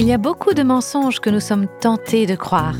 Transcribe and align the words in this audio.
Il 0.00 0.06
y 0.06 0.14
a 0.14 0.18
beaucoup 0.18 0.54
de 0.54 0.62
mensonges 0.62 1.20
que 1.20 1.28
nous 1.28 1.40
sommes 1.40 1.66
tentés 1.82 2.24
de 2.24 2.34
croire. 2.34 2.76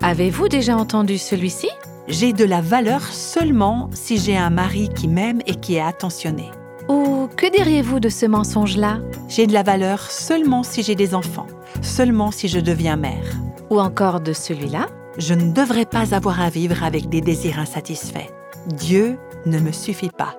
Avez-vous 0.00 0.48
déjà 0.48 0.78
entendu 0.78 1.18
celui-ci? 1.18 1.68
J'ai 2.08 2.32
de 2.32 2.42
la 2.42 2.62
valeur 2.62 3.02
seulement 3.02 3.90
si 3.92 4.16
j'ai 4.16 4.34
un 4.34 4.48
mari 4.48 4.88
qui 4.88 5.06
m'aime 5.06 5.42
et 5.44 5.56
qui 5.56 5.74
est 5.74 5.82
attentionné. 5.82 6.50
Ou 6.88 7.28
que 7.36 7.54
diriez-vous 7.54 8.00
de 8.00 8.08
ce 8.08 8.24
mensonge-là? 8.24 9.00
J'ai 9.28 9.46
de 9.46 9.52
la 9.52 9.62
valeur 9.62 10.10
seulement 10.10 10.62
si 10.62 10.82
j'ai 10.82 10.94
des 10.94 11.14
enfants, 11.14 11.48
seulement 11.82 12.30
si 12.30 12.48
je 12.48 12.60
deviens 12.60 12.96
mère. 12.96 13.34
Ou 13.68 13.78
encore 13.78 14.22
de 14.22 14.32
celui-là? 14.32 14.86
Je 15.18 15.34
ne 15.34 15.52
devrais 15.52 15.84
pas 15.84 16.14
avoir 16.14 16.40
à 16.40 16.48
vivre 16.48 16.82
avec 16.82 17.10
des 17.10 17.20
désirs 17.20 17.58
insatisfaits. 17.58 18.32
Dieu 18.68 19.18
ne 19.44 19.58
me 19.58 19.70
suffit 19.70 20.08
pas. 20.08 20.34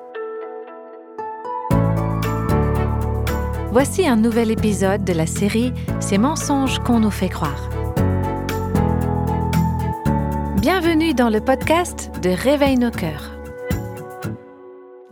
Voici 3.78 4.08
un 4.08 4.16
nouvel 4.16 4.52
épisode 4.52 5.04
de 5.04 5.12
la 5.12 5.28
série 5.28 5.74
Ces 6.00 6.18
mensonges 6.18 6.80
qu'on 6.80 7.02
nous 7.02 7.12
fait 7.12 7.28
croire. 7.28 7.70
Bienvenue 10.62 11.14
dans 11.14 11.30
le 11.30 11.42
podcast 11.42 12.10
de 12.24 12.30
Réveille 12.30 12.78
nos 12.78 12.90
cœurs. 12.90 13.32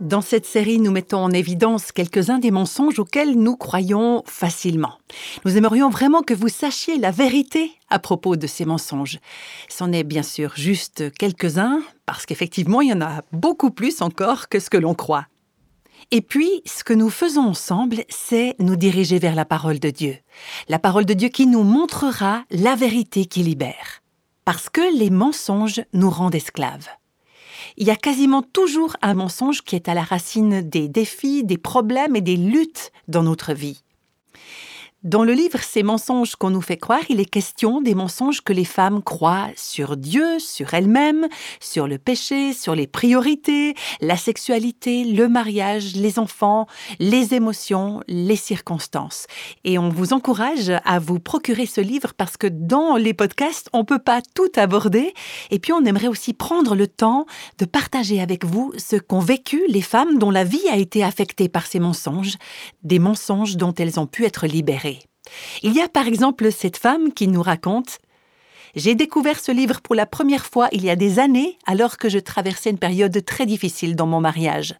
Dans 0.00 0.22
cette 0.22 0.46
série, 0.46 0.78
nous 0.78 0.92
mettons 0.92 1.18
en 1.18 1.30
évidence 1.30 1.92
quelques-uns 1.92 2.38
des 2.38 2.50
mensonges 2.50 2.98
auxquels 2.98 3.38
nous 3.38 3.54
croyons 3.54 4.22
facilement. 4.24 4.94
Nous 5.44 5.58
aimerions 5.58 5.90
vraiment 5.90 6.22
que 6.22 6.32
vous 6.32 6.48
sachiez 6.48 6.96
la 6.96 7.10
vérité 7.10 7.70
à 7.90 7.98
propos 7.98 8.36
de 8.36 8.46
ces 8.46 8.64
mensonges. 8.64 9.18
C'en 9.68 9.92
est 9.92 10.04
bien 10.04 10.22
sûr 10.22 10.54
juste 10.56 11.12
quelques-uns, 11.18 11.82
parce 12.06 12.24
qu'effectivement, 12.24 12.80
il 12.80 12.88
y 12.88 12.94
en 12.94 13.02
a 13.02 13.24
beaucoup 13.30 13.70
plus 13.70 14.00
encore 14.00 14.48
que 14.48 14.58
ce 14.58 14.70
que 14.70 14.78
l'on 14.78 14.94
croit. 14.94 15.26
Et 16.10 16.20
puis, 16.20 16.62
ce 16.66 16.84
que 16.84 16.92
nous 16.92 17.10
faisons 17.10 17.42
ensemble, 17.42 18.04
c'est 18.08 18.54
nous 18.58 18.76
diriger 18.76 19.18
vers 19.18 19.34
la 19.34 19.44
parole 19.44 19.78
de 19.78 19.90
Dieu. 19.90 20.16
La 20.68 20.78
parole 20.78 21.04
de 21.04 21.14
Dieu 21.14 21.28
qui 21.28 21.46
nous 21.46 21.62
montrera 21.62 22.44
la 22.50 22.74
vérité 22.74 23.26
qui 23.26 23.42
libère. 23.42 24.02
Parce 24.44 24.68
que 24.68 24.96
les 24.98 25.10
mensonges 25.10 25.82
nous 25.92 26.10
rendent 26.10 26.34
esclaves. 26.34 26.88
Il 27.76 27.86
y 27.86 27.90
a 27.90 27.96
quasiment 27.96 28.42
toujours 28.42 28.96
un 29.02 29.14
mensonge 29.14 29.62
qui 29.62 29.76
est 29.76 29.88
à 29.88 29.94
la 29.94 30.02
racine 30.02 30.60
des 30.60 30.88
défis, 30.88 31.44
des 31.44 31.58
problèmes 31.58 32.16
et 32.16 32.20
des 32.20 32.36
luttes 32.36 32.92
dans 33.08 33.22
notre 33.22 33.52
vie. 33.52 33.83
Dans 35.04 35.22
le 35.22 35.34
livre 35.34 35.58
Ces 35.60 35.82
mensonges 35.82 36.34
qu'on 36.34 36.48
nous 36.48 36.62
fait 36.62 36.78
croire, 36.78 37.02
il 37.10 37.20
est 37.20 37.26
question 37.26 37.82
des 37.82 37.94
mensonges 37.94 38.40
que 38.40 38.54
les 38.54 38.64
femmes 38.64 39.02
croient 39.02 39.50
sur 39.54 39.98
Dieu, 39.98 40.38
sur 40.38 40.72
elles-mêmes, 40.72 41.28
sur 41.60 41.86
le 41.86 41.98
péché, 41.98 42.54
sur 42.54 42.74
les 42.74 42.86
priorités, 42.86 43.74
la 44.00 44.16
sexualité, 44.16 45.04
le 45.04 45.28
mariage, 45.28 45.94
les 45.94 46.18
enfants, 46.18 46.66
les 47.00 47.34
émotions, 47.34 48.00
les 48.08 48.36
circonstances. 48.36 49.26
Et 49.64 49.78
on 49.78 49.90
vous 49.90 50.14
encourage 50.14 50.72
à 50.86 50.98
vous 51.00 51.20
procurer 51.20 51.66
ce 51.66 51.82
livre 51.82 52.14
parce 52.16 52.38
que 52.38 52.46
dans 52.46 52.96
les 52.96 53.12
podcasts, 53.12 53.68
on 53.74 53.84
peut 53.84 53.98
pas 53.98 54.22
tout 54.34 54.52
aborder. 54.56 55.12
Et 55.50 55.58
puis 55.58 55.74
on 55.74 55.84
aimerait 55.84 56.08
aussi 56.08 56.32
prendre 56.32 56.74
le 56.74 56.86
temps 56.86 57.26
de 57.58 57.66
partager 57.66 58.22
avec 58.22 58.46
vous 58.46 58.72
ce 58.78 58.96
qu'ont 58.96 59.20
vécu 59.20 59.64
les 59.68 59.82
femmes 59.82 60.18
dont 60.18 60.30
la 60.30 60.44
vie 60.44 60.66
a 60.72 60.78
été 60.78 61.04
affectée 61.04 61.50
par 61.50 61.66
ces 61.66 61.78
mensonges, 61.78 62.38
des 62.84 62.98
mensonges 62.98 63.58
dont 63.58 63.74
elles 63.74 64.00
ont 64.00 64.06
pu 64.06 64.24
être 64.24 64.46
libérées. 64.46 64.93
Il 65.62 65.72
y 65.72 65.80
a 65.80 65.88
par 65.88 66.06
exemple 66.06 66.50
cette 66.52 66.76
femme 66.76 67.12
qui 67.12 67.28
nous 67.28 67.42
raconte 67.42 67.98
J'ai 68.74 68.94
découvert 68.94 69.38
ce 69.38 69.52
livre 69.52 69.80
pour 69.80 69.94
la 69.94 70.06
première 70.06 70.46
fois 70.46 70.68
il 70.72 70.84
y 70.84 70.90
a 70.90 70.96
des 70.96 71.18
années 71.18 71.58
alors 71.66 71.96
que 71.96 72.08
je 72.08 72.18
traversais 72.18 72.70
une 72.70 72.78
période 72.78 73.24
très 73.24 73.46
difficile 73.46 73.96
dans 73.96 74.06
mon 74.06 74.20
mariage. 74.20 74.74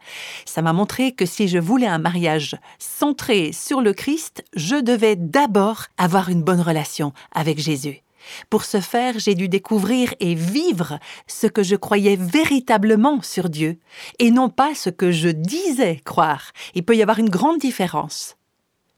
Ça 0.45 0.63
m'a 0.63 0.73
montré 0.73 1.13
que 1.13 1.27
si 1.27 1.49
je 1.49 1.59
voulais 1.59 1.87
un 1.87 1.99
mariage 1.99 2.57
centré 2.79 3.53
sur 3.53 3.81
le 3.81 3.93
Christ, 3.93 4.45
je 4.55 4.77
devais 4.77 5.17
d'abord 5.17 5.85
avoir 5.99 6.29
une 6.29 6.43
bonne 6.43 6.61
relation 6.61 7.13
avec 7.33 7.59
Jésus. 7.59 8.05
Pour 8.51 8.65
ce 8.65 8.81
faire, 8.81 9.19
j'ai 9.19 9.35
dû 9.35 9.49
découvrir 9.49 10.15
et 10.21 10.35
vivre 10.35 10.99
ce 11.27 11.47
que 11.47 11.63
je 11.63 11.77
croyais 11.77 12.17
véritablement 12.17 13.23
sur 13.23 13.49
Dieu, 13.49 13.79
et 14.19 14.31
non 14.31 14.49
pas 14.49 14.75
ce 14.75 14.91
que 14.91 15.13
je 15.13 15.29
disais 15.29 16.01
croire. 16.05 16.53
Il 16.75 16.85
peut 16.85 16.97
y 16.97 17.03
avoir 17.03 17.19
une 17.19 17.31
grande 17.31 17.59
différence. 17.59 18.37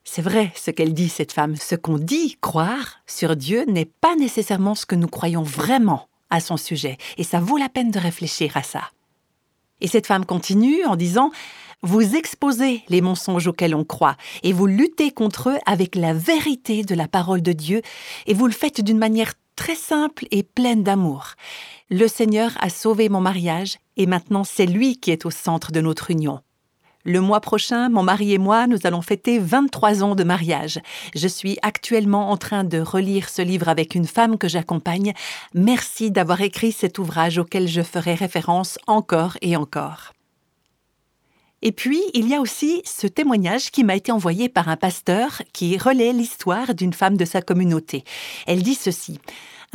C'est 0.08 0.22
vrai 0.22 0.52
ce 0.54 0.70
qu'elle 0.70 0.94
dit, 0.94 1.08
cette 1.08 1.32
femme. 1.32 1.56
Ce 1.56 1.74
qu'on 1.74 1.98
dit 1.98 2.38
croire 2.40 3.00
sur 3.06 3.36
Dieu 3.36 3.64
n'est 3.66 3.90
pas 4.00 4.14
nécessairement 4.14 4.76
ce 4.76 4.86
que 4.86 4.94
nous 4.94 5.08
croyons 5.08 5.42
vraiment 5.42 6.08
à 6.30 6.40
son 6.40 6.56
sujet, 6.56 6.96
et 7.18 7.24
ça 7.24 7.40
vaut 7.40 7.58
la 7.58 7.68
peine 7.68 7.90
de 7.90 7.98
réfléchir 7.98 8.56
à 8.56 8.62
ça. 8.62 8.82
Et 9.80 9.88
cette 9.88 10.06
femme 10.06 10.24
continue 10.24 10.84
en 10.84 10.96
disant 10.96 11.32
Vous 11.82 12.14
exposez 12.14 12.82
les 12.88 13.00
mensonges 13.00 13.48
auxquels 13.48 13.74
on 13.74 13.84
croit, 13.84 14.16
et 14.44 14.52
vous 14.52 14.66
luttez 14.66 15.10
contre 15.10 15.50
eux 15.50 15.58
avec 15.66 15.96
la 15.96 16.14
vérité 16.14 16.82
de 16.82 16.94
la 16.94 17.08
parole 17.08 17.42
de 17.42 17.52
Dieu, 17.52 17.82
et 18.26 18.32
vous 18.32 18.46
le 18.46 18.52
faites 18.52 18.80
d'une 18.80 18.98
manière 18.98 19.34
très 19.56 19.74
simple 19.74 20.26
et 20.30 20.44
pleine 20.44 20.84
d'amour. 20.84 21.32
Le 21.90 22.06
Seigneur 22.06 22.52
a 22.60 22.70
sauvé 22.70 23.08
mon 23.08 23.20
mariage, 23.20 23.76
et 23.96 24.06
maintenant 24.06 24.44
c'est 24.44 24.66
lui 24.66 24.98
qui 24.98 25.10
est 25.10 25.26
au 25.26 25.30
centre 25.30 25.72
de 25.72 25.80
notre 25.80 26.10
union. 26.12 26.40
Le 27.06 27.20
mois 27.20 27.40
prochain, 27.40 27.88
mon 27.88 28.02
mari 28.02 28.32
et 28.32 28.38
moi, 28.38 28.66
nous 28.66 28.80
allons 28.82 29.00
fêter 29.00 29.38
23 29.38 30.02
ans 30.02 30.16
de 30.16 30.24
mariage. 30.24 30.80
Je 31.14 31.28
suis 31.28 31.56
actuellement 31.62 32.32
en 32.32 32.36
train 32.36 32.64
de 32.64 32.80
relire 32.80 33.28
ce 33.28 33.42
livre 33.42 33.68
avec 33.68 33.94
une 33.94 34.08
femme 34.08 34.36
que 34.36 34.48
j'accompagne. 34.48 35.12
Merci 35.54 36.10
d'avoir 36.10 36.40
écrit 36.40 36.72
cet 36.72 36.98
ouvrage 36.98 37.38
auquel 37.38 37.68
je 37.68 37.82
ferai 37.82 38.14
référence 38.14 38.76
encore 38.88 39.38
et 39.40 39.54
encore. 39.56 40.14
Et 41.62 41.70
puis, 41.70 42.02
il 42.12 42.28
y 42.28 42.34
a 42.34 42.40
aussi 42.40 42.82
ce 42.84 43.06
témoignage 43.06 43.70
qui 43.70 43.84
m'a 43.84 43.94
été 43.94 44.10
envoyé 44.10 44.48
par 44.48 44.68
un 44.68 44.76
pasteur 44.76 45.42
qui 45.52 45.78
relaie 45.78 46.12
l'histoire 46.12 46.74
d'une 46.74 46.92
femme 46.92 47.16
de 47.16 47.24
sa 47.24 47.40
communauté. 47.40 48.02
Elle 48.48 48.64
dit 48.64 48.74
ceci. 48.74 49.20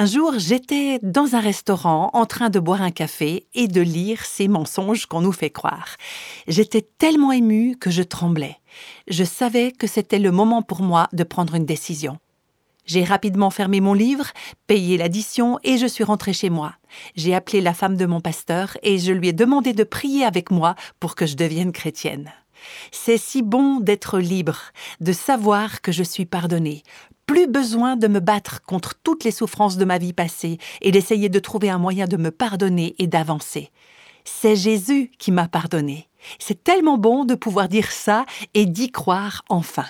Un 0.01 0.07
jour, 0.07 0.33
j'étais 0.39 0.97
dans 1.03 1.35
un 1.35 1.39
restaurant 1.39 2.09
en 2.13 2.25
train 2.25 2.49
de 2.49 2.59
boire 2.59 2.81
un 2.81 2.89
café 2.89 3.45
et 3.53 3.67
de 3.67 3.81
lire 3.81 4.25
ces 4.25 4.47
mensonges 4.47 5.05
qu'on 5.05 5.21
nous 5.21 5.31
fait 5.31 5.51
croire. 5.51 5.89
J'étais 6.47 6.81
tellement 6.81 7.31
émue 7.31 7.77
que 7.77 7.91
je 7.91 8.01
tremblais. 8.01 8.57
Je 9.07 9.23
savais 9.23 9.71
que 9.71 9.85
c'était 9.85 10.17
le 10.17 10.31
moment 10.31 10.63
pour 10.63 10.81
moi 10.81 11.07
de 11.13 11.23
prendre 11.23 11.53
une 11.53 11.67
décision. 11.67 12.17
J'ai 12.87 13.03
rapidement 13.03 13.51
fermé 13.51 13.79
mon 13.79 13.93
livre, 13.93 14.25
payé 14.65 14.97
l'addition 14.97 15.59
et 15.63 15.77
je 15.77 15.85
suis 15.85 16.03
rentrée 16.03 16.33
chez 16.33 16.49
moi. 16.49 16.73
J'ai 17.15 17.35
appelé 17.35 17.61
la 17.61 17.75
femme 17.75 17.95
de 17.95 18.07
mon 18.07 18.21
pasteur 18.21 18.79
et 18.81 18.97
je 18.97 19.13
lui 19.13 19.27
ai 19.27 19.33
demandé 19.33 19.71
de 19.73 19.83
prier 19.83 20.25
avec 20.25 20.49
moi 20.49 20.73
pour 20.99 21.13
que 21.13 21.27
je 21.27 21.35
devienne 21.35 21.71
chrétienne. 21.71 22.31
C'est 22.91 23.19
si 23.19 23.43
bon 23.43 23.79
d'être 23.79 24.17
libre, 24.17 24.57
de 24.99 25.13
savoir 25.13 25.81
que 25.81 25.91
je 25.91 26.03
suis 26.03 26.25
pardonnée. 26.25 26.81
Plus 27.31 27.47
besoin 27.47 27.95
de 27.95 28.09
me 28.09 28.19
battre 28.19 28.61
contre 28.61 28.93
toutes 29.01 29.23
les 29.23 29.31
souffrances 29.31 29.77
de 29.77 29.85
ma 29.85 29.97
vie 29.97 30.11
passée 30.11 30.57
et 30.81 30.91
d'essayer 30.91 31.29
de 31.29 31.39
trouver 31.39 31.69
un 31.69 31.77
moyen 31.77 32.05
de 32.05 32.17
me 32.17 32.29
pardonner 32.29 32.93
et 32.99 33.07
d'avancer. 33.07 33.71
C'est 34.25 34.57
Jésus 34.57 35.11
qui 35.17 35.31
m'a 35.31 35.47
pardonné. 35.47 36.09
C'est 36.39 36.61
tellement 36.61 36.97
bon 36.97 37.23
de 37.23 37.35
pouvoir 37.35 37.69
dire 37.69 37.89
ça 37.89 38.25
et 38.53 38.65
d'y 38.65 38.91
croire 38.91 39.45
enfin. 39.47 39.85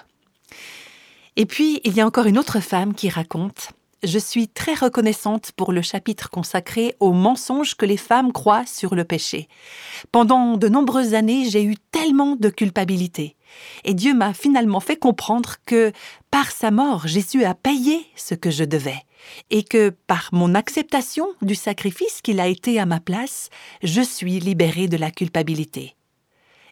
Et 1.35 1.47
puis, 1.47 1.81
il 1.84 1.96
y 1.96 2.02
a 2.02 2.06
encore 2.06 2.28
une 2.28 2.38
autre 2.38 2.59
femme 2.59 2.94
qui 2.94 3.09
raconte 3.09 3.72
Je 4.03 4.17
suis 4.17 4.47
très 4.47 4.73
reconnaissante 4.73 5.51
pour 5.56 5.72
le 5.72 5.84
chapitre 5.84 6.31
consacré 6.31 6.95
aux 7.00 7.13
mensonges 7.13 7.75
que 7.75 7.85
les 7.85 7.97
femmes 7.97 8.31
croient 8.31 8.66
sur 8.66 8.95
le 8.95 9.03
péché. 9.03 9.47
Pendant 10.12 10.57
de 10.57 10.67
nombreuses 10.67 11.13
années, 11.13 11.47
j'ai 11.47 11.63
eu 11.63 11.75
tellement 11.91 12.35
de 12.35 12.50
culpabilité. 12.50 13.35
Et 13.84 13.94
Dieu 13.94 14.16
m'a 14.16 14.34
finalement 14.34 14.79
fait 14.79 14.95
comprendre 14.95 15.57
que 15.67 15.91
par 16.31 16.51
sa 16.51 16.72
mort, 16.72 17.06
Jésus 17.07 17.44
a 17.44 17.53
payé 17.53 18.07
ce 18.16 18.34
que 18.34 18.50
je 18.50 18.63
devais, 18.63 19.03
et 19.51 19.63
que 19.63 19.90
par 19.90 20.29
mon 20.31 20.56
acceptation 20.56 21.28
du 21.44 21.53
sacrifice 21.53 22.22
qu'il 22.23 22.40
a 22.40 22.47
été 22.47 22.79
à 22.79 22.88
ma 22.88 23.00
place, 23.00 23.50
je 23.84 24.01
suis 24.01 24.40
libérée 24.40 24.88
de 24.88 24.97
la 24.97 25.11
culpabilité 25.11 25.95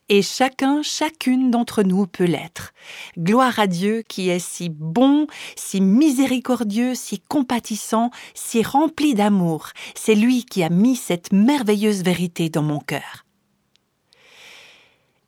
et 0.10 0.22
chacun, 0.22 0.82
chacune 0.82 1.52
d'entre 1.52 1.84
nous 1.84 2.08
peut 2.08 2.26
l'être. 2.26 2.74
Gloire 3.18 3.60
à 3.60 3.68
Dieu 3.68 4.04
qui 4.08 4.30
est 4.30 4.40
si 4.40 4.70
bon, 4.70 5.28
si 5.56 5.82
miséricordieux, 5.82 6.96
si 6.96 7.20
compatissant, 7.20 8.10
si 8.34 8.64
rempli 8.64 9.14
d'amour. 9.14 9.70
C'est 9.96 10.16
lui 10.16 10.44
qui 10.44 10.64
a 10.64 10.70
mis 10.70 10.96
cette 10.96 11.32
merveilleuse 11.32 12.04
vérité 12.04 12.50
dans 12.50 12.64
mon 12.64 12.80
cœur. 12.80 13.26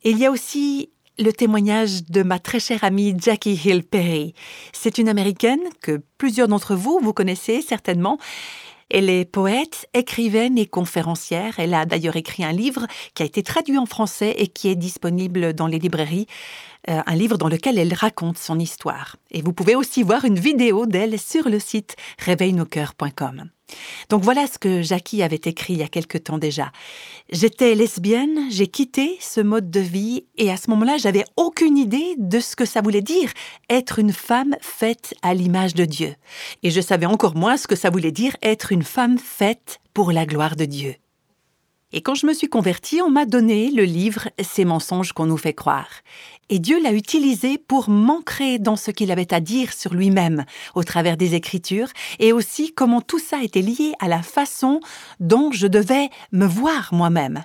Il 0.04 0.18
y 0.18 0.26
a 0.26 0.32
aussi 0.32 0.90
le 1.18 1.32
témoignage 1.32 2.04
de 2.08 2.22
ma 2.22 2.38
très 2.38 2.58
chère 2.58 2.82
amie 2.82 3.14
Jackie 3.16 3.54
Hill 3.64 3.84
Perry. 3.84 4.34
C'est 4.72 4.98
une 4.98 5.08
américaine 5.08 5.60
que 5.80 6.02
plusieurs 6.18 6.48
d'entre 6.48 6.74
vous 6.74 6.98
vous 7.00 7.12
connaissez 7.12 7.62
certainement. 7.62 8.18
Elle 8.92 9.08
est 9.08 9.24
poète, 9.24 9.88
écrivaine 9.94 10.58
et 10.58 10.66
conférencière. 10.66 11.54
Elle 11.58 11.72
a 11.72 11.86
d'ailleurs 11.86 12.16
écrit 12.16 12.44
un 12.44 12.52
livre 12.52 12.86
qui 13.14 13.22
a 13.22 13.26
été 13.26 13.42
traduit 13.42 13.78
en 13.78 13.86
français 13.86 14.34
et 14.36 14.48
qui 14.48 14.68
est 14.68 14.76
disponible 14.76 15.54
dans 15.54 15.66
les 15.66 15.78
librairies. 15.78 16.26
Euh, 16.90 17.00
un 17.06 17.14
livre 17.14 17.38
dans 17.38 17.48
lequel 17.48 17.78
elle 17.78 17.94
raconte 17.94 18.36
son 18.36 18.58
histoire. 18.58 19.16
Et 19.30 19.40
vous 19.40 19.52
pouvez 19.52 19.74
aussi 19.76 20.02
voir 20.02 20.26
une 20.26 20.38
vidéo 20.38 20.84
d'elle 20.84 21.18
sur 21.18 21.48
le 21.48 21.58
site 21.58 21.96
réveilnoscoeurs.com. 22.18 23.48
Donc 24.08 24.22
voilà 24.22 24.46
ce 24.46 24.58
que 24.58 24.82
Jackie 24.82 25.22
avait 25.22 25.40
écrit 25.44 25.74
il 25.74 25.78
y 25.80 25.82
a 25.82 25.88
quelque 25.88 26.18
temps 26.18 26.38
déjà. 26.38 26.72
J'étais 27.30 27.74
lesbienne, 27.74 28.48
j'ai 28.50 28.66
quitté 28.66 29.16
ce 29.20 29.40
mode 29.40 29.70
de 29.70 29.80
vie 29.80 30.24
et 30.36 30.50
à 30.50 30.56
ce 30.56 30.70
moment-là, 30.70 30.96
j'avais 30.98 31.24
aucune 31.36 31.78
idée 31.78 32.14
de 32.18 32.40
ce 32.40 32.56
que 32.56 32.64
ça 32.64 32.80
voulait 32.80 33.02
dire 33.02 33.30
être 33.70 33.98
une 33.98 34.12
femme 34.12 34.56
faite 34.60 35.14
à 35.22 35.34
l'image 35.34 35.74
de 35.74 35.84
Dieu. 35.84 36.14
Et 36.62 36.70
je 36.70 36.80
savais 36.80 37.06
encore 37.06 37.36
moins 37.36 37.56
ce 37.56 37.66
que 37.66 37.76
ça 37.76 37.90
voulait 37.90 38.12
dire 38.12 38.36
être 38.42 38.72
une 38.72 38.82
femme 38.82 39.18
faite 39.18 39.80
pour 39.94 40.12
la 40.12 40.26
gloire 40.26 40.56
de 40.56 40.64
Dieu. 40.64 40.96
Et 41.92 42.00
quand 42.00 42.14
je 42.14 42.26
me 42.26 42.32
suis 42.32 42.48
convertie, 42.48 43.00
on 43.02 43.10
m'a 43.10 43.26
donné 43.26 43.70
le 43.70 43.84
livre 43.84 44.28
Ces 44.42 44.64
mensonges 44.64 45.12
qu'on 45.12 45.26
nous 45.26 45.36
fait 45.36 45.52
croire. 45.52 45.88
Et 46.48 46.58
Dieu 46.58 46.82
l'a 46.82 46.92
utilisé 46.92 47.58
pour 47.58 47.90
m'ancrer 47.90 48.58
dans 48.58 48.76
ce 48.76 48.90
qu'il 48.90 49.10
avait 49.10 49.32
à 49.34 49.40
dire 49.40 49.72
sur 49.72 49.94
lui-même 49.94 50.44
au 50.74 50.84
travers 50.84 51.16
des 51.16 51.34
Écritures 51.34 51.88
et 52.18 52.32
aussi 52.32 52.72
comment 52.72 53.00
tout 53.00 53.18
ça 53.18 53.42
était 53.42 53.60
lié 53.60 53.92
à 54.00 54.08
la 54.08 54.22
façon 54.22 54.80
dont 55.20 55.50
je 55.52 55.66
devais 55.66 56.08
me 56.32 56.46
voir 56.46 56.92
moi-même. 56.92 57.44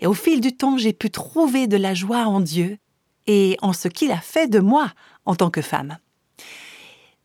Et 0.00 0.06
au 0.06 0.14
fil 0.14 0.40
du 0.40 0.54
temps, 0.54 0.76
j'ai 0.76 0.92
pu 0.92 1.10
trouver 1.10 1.66
de 1.66 1.76
la 1.76 1.94
joie 1.94 2.26
en 2.26 2.40
Dieu 2.40 2.78
et 3.26 3.56
en 3.62 3.72
ce 3.72 3.88
qu'il 3.88 4.12
a 4.12 4.20
fait 4.20 4.48
de 4.48 4.60
moi 4.60 4.92
en 5.24 5.34
tant 5.34 5.50
que 5.50 5.62
femme. 5.62 5.98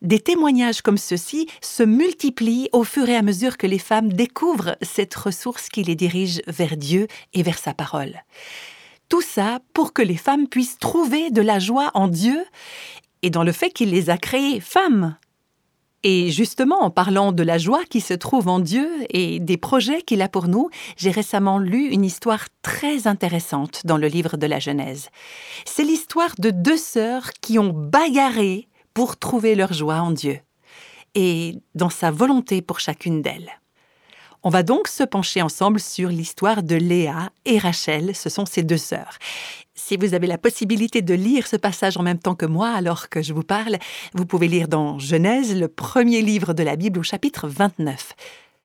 Des 0.02 0.20
témoignages 0.20 0.82
comme 0.82 0.98
ceux-ci 0.98 1.48
se 1.62 1.84
multiplient 1.84 2.70
au 2.72 2.84
fur 2.84 3.08
et 3.08 3.16
à 3.16 3.22
mesure 3.22 3.58
que 3.58 3.68
les 3.68 3.78
femmes 3.78 4.12
découvrent 4.12 4.76
cette 4.82 5.14
ressource 5.14 5.70
qui 5.70 5.84
les 5.84 5.96
dirige 5.96 6.42
vers 6.48 6.76
Dieu 6.76 7.08
et 7.34 7.44
vers 7.44 7.60
sa 7.60 7.76
parole. 7.76 8.24
Tout 9.10 9.22
ça 9.22 9.60
pour 9.74 9.94
que 9.94 10.02
les 10.02 10.18
femmes 10.18 10.48
puissent 10.48 10.80
trouver 10.80 11.30
de 11.30 11.42
la 11.42 11.60
joie 11.60 11.92
en 11.94 12.08
Dieu 12.08 12.44
et 13.22 13.30
dans 13.30 13.44
le 13.44 13.52
fait 13.52 13.70
qu'il 13.70 13.92
les 13.92 14.10
a 14.10 14.18
créées 14.18 14.60
femmes. 14.60 15.18
Et 16.04 16.32
justement, 16.32 16.82
en 16.82 16.90
parlant 16.90 17.32
de 17.32 17.44
la 17.44 17.60
joie 17.60 17.84
qui 17.88 18.02
se 18.02 18.16
trouve 18.16 18.48
en 18.48 18.60
Dieu 18.60 18.90
et 19.12 19.40
des 19.40 19.58
projets 19.58 20.02
qu'il 20.02 20.24
a 20.24 20.30
pour 20.30 20.48
nous, 20.48 20.72
j'ai 20.98 21.12
récemment 21.12 21.60
lu 21.60 21.90
une 21.90 22.04
histoire 22.04 22.48
très 22.64 23.06
intéressante 23.06 23.82
dans 23.86 23.98
le 23.98 24.08
livre 24.08 24.36
de 24.36 24.48
la 24.48 24.58
Genèse. 24.58 25.10
C'est 25.66 25.84
l'histoire 25.84 26.34
de 26.40 26.50
deux 26.50 26.78
sœurs 26.78 27.34
qui 27.40 27.60
ont 27.60 27.70
bagarré 27.70 28.68
pour 28.94 29.18
trouver 29.18 29.56
leur 29.56 29.74
joie 29.74 30.02
en 30.02 30.12
Dieu 30.12 30.40
et 31.16 31.56
dans 31.76 31.90
sa 31.90 32.12
volonté 32.12 32.62
pour 32.62 32.80
chacune 32.80 33.22
d'elles. 33.22 33.52
On 34.44 34.50
va 34.50 34.64
donc 34.64 34.88
se 34.88 35.04
pencher 35.04 35.42
ensemble 35.44 35.80
sur 35.80 36.10
l'histoire 36.10 36.64
de 36.64 36.76
Léa 36.76 37.30
et 37.46 37.60
Rachel, 37.60 38.16
ce 38.16 38.28
sont 38.30 38.48
ces 38.48 38.64
deux 38.64 38.78
sœurs. 38.78 39.20
Si 39.76 39.98
vous 39.98 40.16
avez 40.16 40.26
la 40.26 40.40
possibilité 40.40 41.04
de 41.04 41.14
lire 41.14 41.46
ce 41.46 41.58
passage 41.58 41.98
en 41.98 42.02
même 42.02 42.18
temps 42.18 42.34
que 42.34 42.48
moi 42.48 42.70
alors 42.70 43.10
que 43.10 43.22
je 43.22 43.34
vous 43.34 43.44
parle, 43.44 43.78
vous 44.16 44.26
pouvez 44.26 44.48
lire 44.48 44.68
dans 44.68 44.98
Genèse, 44.98 45.56
le 45.56 45.68
premier 45.68 46.22
livre 46.22 46.54
de 46.54 46.64
la 46.64 46.76
Bible 46.76 47.00
au 47.00 47.04
chapitre 47.04 47.48
29. 47.48 48.16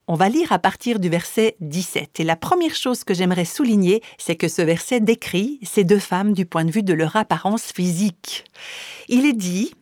On 0.09 0.15
va 0.15 0.29
lire 0.29 0.53
à 0.53 0.59
partir 0.59 0.99
du 0.99 1.09
verset 1.09 1.57
17. 1.61 2.21
Et 2.21 2.25
la 2.25 2.37
première 2.37 2.75
chose 2.75 3.03
que 3.03 3.13
j'aimerais 3.13 3.45
souligner, 3.45 4.03
c'est 4.19 4.37
que 4.37 4.49
ce 4.49 4.63
verset 4.63 5.01
décrit 5.01 5.59
ces 5.63 5.85
deux 5.85 5.99
femmes 5.99 6.33
du 6.33 6.47
point 6.47 6.65
de 6.65 6.71
vue 6.71 6.85
de 6.85 6.95
leur 6.95 7.17
apparence 7.17 7.65
physique. 7.65 8.45
Il 9.09 9.27
est 9.27 9.33
dit 9.33 9.75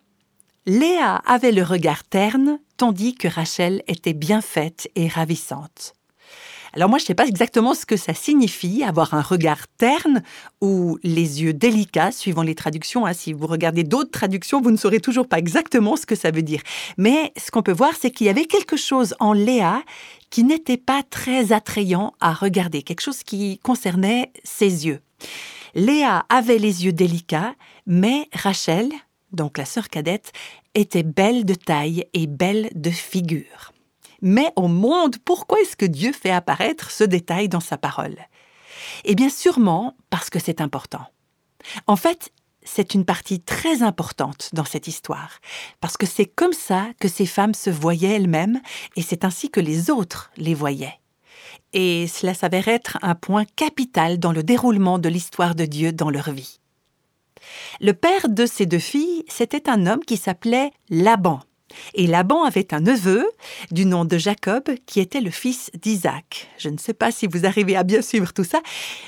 Léa 0.67 1.17
avait 1.27 1.53
le 1.53 1.63
regard 1.63 2.05
terne, 2.05 2.59
tandis 2.79 3.15
que 3.15 3.29
Rachel 3.29 3.83
était 3.87 4.15
bien 4.15 4.41
faite 4.41 4.89
et 4.95 5.09
ravissante. 5.09 5.95
Alors 6.73 6.89
moi, 6.89 6.99
je 6.99 7.05
ne 7.05 7.07
sais 7.09 7.15
pas 7.15 7.27
exactement 7.27 7.75
ce 7.75 7.85
que 7.85 7.99
ça 7.99 8.15
signifie, 8.15 8.83
avoir 8.83 9.13
un 9.13 9.21
regard 9.21 9.69
terne 9.77 10.23
ou 10.63 10.99
les 11.05 11.43
yeux 11.43 11.53
délicats, 11.53 12.11
suivant 12.13 12.43
les 12.43 12.55
traductions. 12.55 13.05
Hein. 13.05 13.13
Si 13.13 13.35
vous 13.35 13.47
regardez 13.47 13.85
d'autres 13.85 14.11
traductions, 14.11 14.61
vous 14.61 14.71
ne 14.71 14.79
saurez 14.79 15.01
toujours 15.01 15.29
pas 15.29 15.39
exactement 15.39 15.97
ce 15.97 16.07
que 16.07 16.17
ça 16.17 16.31
veut 16.31 16.43
dire. 16.43 16.63
Mais 16.97 17.33
ce 17.37 17.51
qu'on 17.51 17.63
peut 17.63 17.71
voir, 17.71 17.93
c'est 18.01 18.11
qu'il 18.11 18.27
y 18.27 18.31
avait 18.31 18.47
quelque 18.47 18.77
chose 18.77 19.15
en 19.21 19.35
Léa 19.35 19.83
qui 20.31 20.45
n'était 20.45 20.79
pas 20.79 21.03
très 21.09 21.53
attrayant 21.53 22.15
à 22.21 22.33
regarder, 22.33 22.83
quelque 22.83 23.03
chose 23.03 23.23
qui 23.23 23.59
concernait 23.59 24.33
ses 24.43 24.87
yeux. 24.87 25.01
Léa 25.75 26.25
avait 26.29 26.59
les 26.59 26.87
yeux 26.87 26.93
délicats, 26.93 27.55
mais 27.87 28.29
Rachel, 28.33 28.91
donc 29.35 29.59
la 29.59 29.65
sœur 29.65 29.89
cadette, 29.89 30.33
était 30.75 31.03
belle 31.03 31.45
de 31.45 31.55
taille 31.55 32.07
et 32.13 32.27
belle 32.27 32.71
de 32.75 32.91
figure. 32.91 33.73
Mais 34.23 34.53
au 34.57 34.69
monde, 34.69 35.17
pourquoi 35.25 35.61
est-ce 35.61 35.77
que 35.77 35.85
Dieu 35.85 36.13
fait 36.13 36.31
apparaître 36.31 36.91
ce 36.91 37.05
détail 37.05 37.49
dans 37.49 37.61
sa 37.61 37.77
parole? 37.77 38.17
Eh 39.05 39.15
bien 39.15 39.29
sûrement 39.29 39.97
parce 40.11 40.31
que 40.31 40.39
c'est 40.39 40.61
important. 40.61 41.05
En 41.87 41.97
fait, 41.97 42.33
c'est 42.65 42.95
une 42.95 43.05
partie 43.05 43.41
très 43.41 43.83
importante 43.83 44.51
dans 44.55 44.65
cette 44.65 44.89
histoire, 44.89 45.39
parce 45.81 45.97
que 45.97 46.07
c'est 46.07 46.27
comme 46.27 46.53
ça 46.53 46.87
que 46.99 47.09
ces 47.09 47.27
femmes 47.27 47.55
se 47.55 47.71
voyaient 47.71 48.17
elles-mêmes, 48.17 48.61
et 48.97 49.03
c'est 49.03 49.25
ainsi 49.25 49.51
que 49.51 49.61
les 49.61 49.91
autres 49.91 50.31
les 50.37 50.55
voyaient. 50.55 50.99
Et 51.73 52.07
cela 52.07 52.35
s'avère 52.35 52.69
être 52.69 52.99
un 53.03 53.15
point 53.15 53.45
capital 53.45 54.19
dans 54.19 54.33
le 54.33 54.43
déroulement 54.43 54.99
de 54.99 55.09
l'histoire 55.09 55.55
de 55.55 55.67
Dieu 55.67 55.93
dans 55.93 56.11
leur 56.11 56.31
vie. 56.31 56.61
Le 57.81 57.93
père 57.93 58.29
de 58.29 58.47
ces 58.47 58.67
deux 58.67 58.79
filles, 58.79 59.25
c'était 59.29 59.69
un 59.69 59.87
homme 59.87 60.05
qui 60.05 60.17
s'appelait 60.17 60.71
Laban. 60.91 61.41
Et 61.95 62.07
Laban 62.07 62.45
avait 62.45 62.73
un 62.73 62.81
neveu 62.81 63.29
du 63.71 63.85
nom 63.85 64.05
de 64.05 64.19
Jacob 64.19 64.65
qui 64.87 65.01
était 65.01 65.21
le 65.21 65.31
fils 65.31 65.71
d'Isaac. 65.75 66.49
Je 66.59 66.69
ne 66.69 66.79
sais 66.79 66.95
pas 66.95 67.11
si 67.11 67.27
vous 67.27 67.47
arrivez 67.47 67.77
à 67.77 67.83
bien 67.83 68.03
suivre 68.03 68.33
tout 68.33 68.45
ça. 68.45 68.61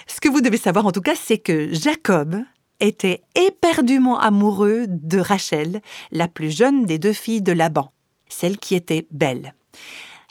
Ce 0.06 0.20
que 0.20 0.28
vous 0.28 0.40
devez 0.40 0.56
savoir 0.56 0.87
en 0.87 0.93
tout 0.93 1.00
cas, 1.00 1.14
c'est 1.14 1.38
que 1.38 1.72
Jacob 1.72 2.43
était 2.81 3.22
éperdument 3.34 4.19
amoureux 4.19 4.87
de 4.88 5.19
Rachel, 5.19 5.81
la 6.10 6.28
plus 6.28 6.54
jeune 6.54 6.84
des 6.84 6.99
deux 6.99 7.12
filles 7.12 7.42
de 7.42 7.52
Laban, 7.52 7.92
celle 8.28 8.58
qui 8.58 8.75
était 8.75 9.06
belle. 9.10 9.54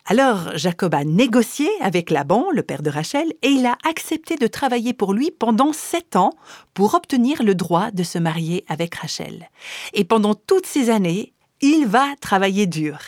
Alors 0.08 0.56
Jacob 0.56 0.94
a 0.94 1.04
négocié 1.04 1.68
avec 1.82 2.12
Laban, 2.12 2.52
le 2.52 2.62
père 2.62 2.84
de 2.84 2.92
Rachel, 2.92 3.34
et 3.42 3.48
il 3.48 3.66
a 3.66 3.76
accepté 3.84 4.36
de 4.36 4.46
travailler 4.46 4.94
pour 4.94 5.14
lui 5.14 5.32
pendant 5.32 5.74
sept 5.74 6.16
ans 6.16 6.34
pour 6.76 6.94
obtenir 6.94 7.42
le 7.42 7.56
droit 7.56 7.90
de 7.90 8.04
se 8.04 8.20
marier 8.20 8.66
avec 8.68 8.94
Rachel. 8.94 9.50
Et 9.94 10.04
pendant 10.04 10.36
toutes 10.36 10.68
ces 10.68 10.92
années, 10.92 11.34
il 11.62 11.88
va 11.88 12.06
travailler 12.22 12.68
dur. 12.68 13.00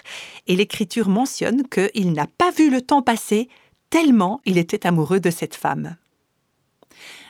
Et 0.48 0.56
l'Écriture 0.56 1.08
mentionne 1.08 1.68
qu'il 1.68 2.14
n'a 2.14 2.26
pas 2.26 2.50
vu 2.50 2.72
le 2.72 2.82
temps 2.82 3.04
passer 3.04 3.48
tellement 3.92 4.42
il 4.46 4.58
était 4.58 4.88
amoureux 4.88 5.20
de 5.20 5.30
cette 5.30 5.56
femme. 5.56 5.98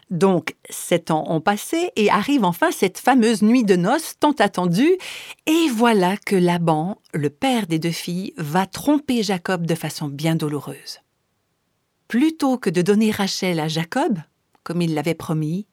Donc, 0.10 0.56
sept 0.70 1.12
ans 1.12 1.26
ont 1.28 1.42
passé 1.42 1.92
et 1.98 2.10
arrive 2.10 2.46
enfin 2.46 2.72
cette 2.72 2.98
fameuse 2.98 3.42
nuit 3.42 3.66
de 3.66 3.76
noces 3.76 4.16
tant 4.20 4.32
attendue, 4.32 4.98
et 5.46 5.68
voilà 5.70 6.16
que 6.16 6.36
Laban, 6.36 7.02
le 7.14 7.30
père 7.30 7.68
des 7.68 7.80
deux 7.80 7.92
filles, 7.92 8.34
va 8.38 8.66
tromper 8.66 9.22
Jacob 9.22 9.66
de 9.66 9.76
façon 9.76 10.08
bien 10.08 10.36
douloureuse. 10.36 11.00
Plutôt 12.08 12.58
que 12.58 12.70
de 12.70 12.82
donner 12.82 13.12
Rachel 13.12 13.60
à 13.60 13.68
Jacob, 13.68 14.20
comme 14.64 14.82
il 14.82 14.94
l'avait 14.94 15.14
promis, 15.14 15.68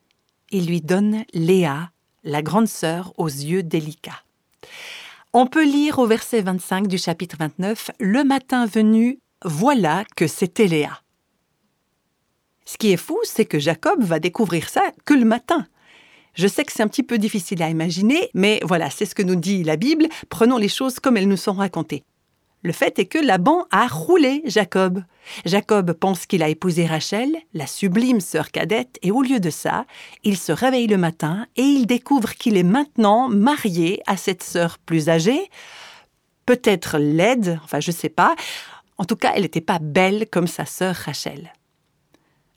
il 0.50 0.66
lui 0.66 0.80
donne 0.80 1.24
Léa, 1.32 1.90
la 2.24 2.42
grande 2.42 2.68
sœur 2.68 3.12
aux 3.16 3.28
yeux 3.28 3.62
délicats. 3.62 4.24
On 5.32 5.46
peut 5.46 5.64
lire 5.64 5.98
au 5.98 6.06
verset 6.06 6.40
25 6.40 6.88
du 6.88 6.98
chapitre 6.98 7.36
29 7.38 7.92
Le 8.00 8.24
matin 8.24 8.66
venu, 8.66 9.20
voilà 9.44 10.04
que 10.16 10.26
c'était 10.26 10.66
Léa. 10.66 11.03
Ce 12.64 12.78
qui 12.78 12.92
est 12.92 12.96
fou, 12.96 13.18
c'est 13.24 13.44
que 13.44 13.58
Jacob 13.58 14.02
va 14.02 14.18
découvrir 14.18 14.68
ça 14.68 14.82
que 15.04 15.14
le 15.14 15.24
matin. 15.24 15.66
Je 16.34 16.48
sais 16.48 16.64
que 16.64 16.72
c'est 16.72 16.82
un 16.82 16.88
petit 16.88 17.02
peu 17.02 17.18
difficile 17.18 17.62
à 17.62 17.70
imaginer, 17.70 18.30
mais 18.34 18.60
voilà, 18.64 18.90
c'est 18.90 19.06
ce 19.06 19.14
que 19.14 19.22
nous 19.22 19.36
dit 19.36 19.62
la 19.62 19.76
Bible. 19.76 20.08
Prenons 20.28 20.56
les 20.56 20.68
choses 20.68 20.98
comme 20.98 21.16
elles 21.16 21.28
nous 21.28 21.36
sont 21.36 21.52
racontées. 21.52 22.02
Le 22.64 22.72
fait 22.72 22.98
est 22.98 23.04
que 23.04 23.18
Laban 23.18 23.66
a 23.70 23.86
roulé 23.86 24.42
Jacob. 24.46 25.04
Jacob 25.44 25.92
pense 25.92 26.24
qu'il 26.24 26.42
a 26.42 26.48
épousé 26.48 26.86
Rachel, 26.86 27.36
la 27.52 27.66
sublime 27.66 28.20
sœur 28.20 28.50
cadette, 28.50 28.98
et 29.02 29.10
au 29.10 29.20
lieu 29.20 29.38
de 29.38 29.50
ça, 29.50 29.84
il 30.24 30.38
se 30.38 30.50
réveille 30.50 30.86
le 30.86 30.96
matin 30.96 31.46
et 31.56 31.62
il 31.62 31.86
découvre 31.86 32.34
qu'il 32.34 32.56
est 32.56 32.62
maintenant 32.62 33.28
marié 33.28 34.02
à 34.06 34.16
cette 34.16 34.42
sœur 34.42 34.78
plus 34.78 35.10
âgée, 35.10 35.50
peut-être 36.46 36.96
laide, 36.98 37.60
enfin 37.64 37.80
je 37.80 37.90
sais 37.90 38.08
pas. 38.08 38.34
En 38.96 39.04
tout 39.04 39.16
cas, 39.16 39.32
elle 39.34 39.42
n'était 39.42 39.60
pas 39.60 39.78
belle 39.78 40.26
comme 40.30 40.46
sa 40.46 40.64
sœur 40.64 40.94
Rachel. 40.94 41.52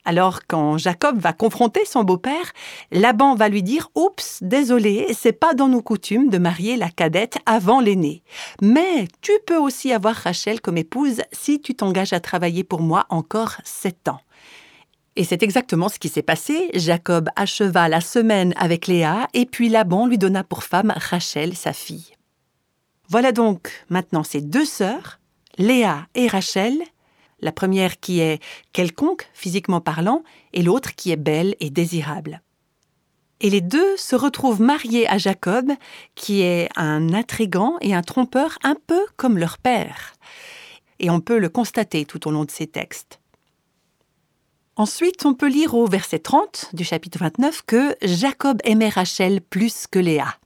Alors 0.08 0.40
quand 0.48 0.78
Jacob 0.78 1.20
va 1.20 1.34
confronter 1.34 1.82
son 1.84 2.06
beau-père, 2.06 2.54
Laban 2.94 3.36
va 3.36 3.50
lui 3.50 3.62
dire 3.62 3.90
Oups, 3.94 4.40
désolé, 4.42 5.14
c'est 5.14 5.34
pas 5.34 5.54
dans 5.54 5.68
nos 5.68 5.82
coutumes 5.82 6.30
de 6.30 6.38
marier 6.38 6.78
la 6.78 6.90
cadette 6.90 7.40
avant 7.46 7.82
l'aînée. 7.82 8.24
Mais 8.62 9.10
tu 9.20 9.34
peux 9.46 9.58
aussi 9.58 9.92
avoir 9.92 10.16
Rachel 10.16 10.62
comme 10.62 10.78
épouse 10.78 11.24
si 11.34 11.60
tu 11.60 11.76
t'engages 11.76 12.14
à 12.14 12.22
travailler 12.22 12.64
pour 12.64 12.80
moi 12.80 13.06
encore 13.10 13.58
sept 13.66 14.08
ans. 14.08 14.22
Et 15.18 15.26
c'est 15.26 15.44
exactement 15.44 15.90
ce 15.90 16.00
qui 16.00 16.08
s'est 16.08 16.22
passé. 16.22 16.70
Jacob 16.74 17.28
acheva 17.36 17.90
la 17.90 18.00
semaine 18.00 18.54
avec 18.56 18.88
Léa 18.88 19.28
et 19.34 19.46
puis 19.46 19.68
Laban 19.68 20.08
lui 20.08 20.18
donna 20.18 20.46
pour 20.46 20.64
femme 20.64 20.94
Rachel, 20.96 21.54
sa 21.54 21.74
fille. 21.74 22.14
Voilà 23.10 23.34
donc 23.34 23.72
maintenant 23.90 24.24
ces 24.24 24.40
deux 24.40 24.64
sœurs, 24.64 25.20
Léa 25.58 26.08
et 26.16 26.30
Rachel, 26.30 26.78
la 27.40 27.52
première 27.52 28.00
qui 28.00 28.20
est 28.20 28.42
quelconque, 28.74 29.30
physiquement 29.34 29.82
parlant, 29.82 30.24
et 30.54 30.64
l'autre 30.64 30.96
qui 30.96 31.12
est 31.12 31.18
belle 31.18 31.56
et 31.60 31.70
désirable. 31.70 32.42
Et 33.40 33.50
les 33.50 33.62
deux 33.62 33.98
se 33.98 34.16
retrouvent 34.16 34.62
mariés 34.62 35.08
à 35.08 35.18
Jacob, 35.18 35.72
qui 36.16 36.42
est 36.42 36.70
un 36.76 37.14
intrigant 37.14 37.78
et 37.82 37.94
un 37.94 38.02
trompeur 38.02 38.58
un 38.64 38.76
peu 38.88 39.02
comme 39.16 39.38
leur 39.38 39.58
père. 39.58 40.14
et 41.00 41.12
on 41.12 41.20
peut 41.20 41.38
le 41.38 41.50
constater 41.50 42.06
tout 42.06 42.28
au 42.28 42.32
long 42.32 42.44
de 42.44 42.50
ces 42.50 42.66
textes. 42.66 43.20
Ensuite, 44.78 45.26
on 45.26 45.36
peut 45.36 45.48
lire 45.48 45.76
au 45.76 45.86
verset 45.88 46.20
30 46.20 46.70
du 46.74 46.84
chapitre 46.84 47.20
29 47.20 47.62
que 47.68 47.96
Jacob 48.02 48.60
aimait 48.64 48.90
Rachel 48.90 49.42
plus 49.42 49.86
que 49.86 50.00
Léa. 50.00 50.38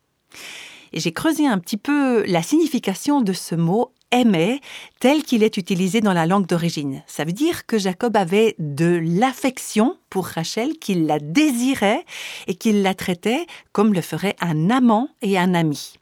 Et 0.94 1.00
j'ai 1.00 1.12
creusé 1.14 1.48
un 1.48 1.58
petit 1.58 1.78
peu 1.78 2.26
la 2.26 2.42
signification 2.42 3.22
de 3.22 3.34
ce 3.34 3.56
mot 3.56 3.94
aimait 4.12 4.60
tel 5.00 5.24
qu'il 5.24 5.44
est 5.44 5.58
utilisé 5.58 6.02
dans 6.02 6.14
la 6.14 6.26
langue 6.26 6.48
d'origine. 6.48 7.04
Ça 7.08 7.24
veut 7.24 7.32
dire 7.32 7.66
que 7.66 7.78
Jacob 7.78 8.16
avait 8.18 8.56
de 8.60 9.02
l'affection 9.02 9.98
pour 10.10 10.28
Rachel, 10.28 10.78
qu'il 10.80 11.06
la 11.06 11.20
désirait 11.20 12.06
et 12.48 12.56
qu'il 12.56 12.82
la 12.84 12.94
traitait 12.94 13.46
comme 13.72 13.94
le 13.94 14.02
ferait 14.02 14.36
un 14.42 14.70
amant 14.70 15.10
et 15.22 15.38
un 15.38 15.54
ami. 15.54 15.94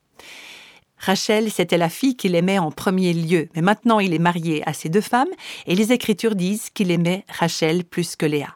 Rachel, 0.98 1.50
c'était 1.50 1.78
la 1.78 1.90
fille 1.90 2.18
qu'il 2.18 2.36
aimait 2.36 2.60
en 2.60 2.72
premier 2.72 3.14
lieu, 3.14 3.48
mais 3.56 3.62
maintenant 3.62 4.00
il 4.00 4.14
est 4.14 4.20
marié 4.20 4.68
à 4.68 4.74
ses 4.74 4.90
deux 4.90 5.02
femmes, 5.02 5.30
et 5.66 5.76
les 5.76 5.94
Écritures 5.94 6.36
disent 6.36 6.70
qu'il 6.70 6.92
aimait 6.92 7.24
Rachel 7.30 7.86
plus 7.86 8.18
que 8.18 8.26
Léa. 8.26 8.56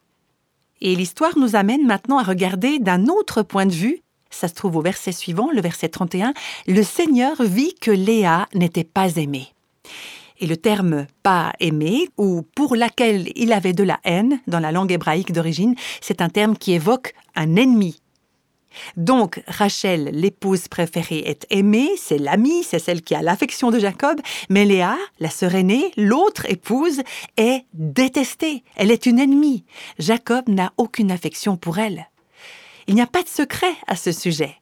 Et 0.82 0.96
l'histoire 0.98 1.38
nous 1.38 1.56
amène 1.56 1.88
maintenant 1.88 2.18
à 2.18 2.24
regarder 2.24 2.80
d'un 2.80 3.08
autre 3.08 3.42
point 3.42 3.66
de 3.66 3.72
vue, 3.72 4.03
ça 4.34 4.48
se 4.48 4.54
trouve 4.54 4.78
au 4.78 4.82
verset 4.82 5.12
suivant, 5.12 5.50
le 5.52 5.62
verset 5.62 5.90
31, 5.90 6.34
le 6.68 6.84
Seigneur 6.84 7.42
vit 7.42 7.76
que 7.76 7.92
Léa 7.92 8.48
n'était 8.54 8.84
pas 8.84 9.16
aimée. 9.16 9.54
Et 10.40 10.48
le 10.48 10.58
terme 10.58 11.06
pas 11.22 11.54
aimé 11.60 12.10
ou 12.18 12.42
pour 12.56 12.76
laquelle 12.76 13.30
il 13.36 13.54
avait 13.54 13.74
de 13.74 13.84
la 13.84 14.00
haine 14.04 14.40
dans 14.48 14.60
la 14.60 14.72
langue 14.72 14.92
hébraïque 14.92 15.32
d'origine, 15.32 15.76
c'est 16.02 16.22
un 16.22 16.30
terme 16.30 16.58
qui 16.58 16.74
évoque 16.74 17.14
un 17.36 17.56
ennemi, 17.56 18.02
donc 18.98 19.42
Rachel, 19.48 20.10
l'épouse 20.14 20.68
préférée, 20.68 21.24
est 21.26 21.46
aimée, 21.50 21.90
c'est 21.98 22.18
l'amie, 22.18 22.64
c'est 22.64 22.80
celle 22.80 23.02
qui 23.02 23.16
a 23.16 23.22
l'affection 23.22 23.72
de 23.72 23.80
Jacob, 23.80 24.20
mais 24.50 24.66
Léa, 24.66 24.98
la 25.20 25.30
sœur 25.30 25.56
aînée, 25.56 25.92
l'autre 25.98 26.46
épouse, 26.50 27.02
est 27.38 27.66
détestée, 27.74 28.64
elle 28.76 28.92
est 28.92 29.06
une 29.06 29.20
ennemie. 29.20 29.66
Jacob 30.00 30.48
n'a 30.48 30.74
aucune 30.78 31.12
affection 31.12 31.58
pour 31.58 31.80
elle. 31.80 32.08
Il 32.88 32.96
n'y 32.96 33.02
a 33.02 33.08
pas 33.08 33.24
de 33.24 33.28
secret 33.28 33.74
à 33.88 33.96
ce 33.96 34.12
sujet. 34.12 34.56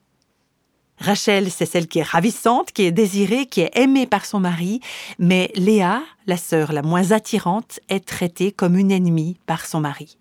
Rachel, 0.98 1.50
c'est 1.50 1.66
celle 1.66 1.88
qui 1.88 2.00
est 2.00 2.04
ravissante, 2.04 2.72
qui 2.72 2.84
est 2.84 2.92
désirée, 2.92 3.48
qui 3.48 3.62
est 3.62 3.76
aimée 3.76 4.06
par 4.06 4.26
son 4.26 4.40
mari, 4.40 4.82
mais 5.18 5.52
Léa, 5.56 6.04
la 6.28 6.38
sœur 6.38 6.74
la 6.74 6.84
moins 6.84 7.12
attirante, 7.12 7.80
est 7.90 8.06
traitée 8.06 8.52
comme 8.52 8.78
une 8.78 8.92
ennemie 8.92 9.38
par 9.48 9.66
son 9.66 9.80
mari 9.80 10.18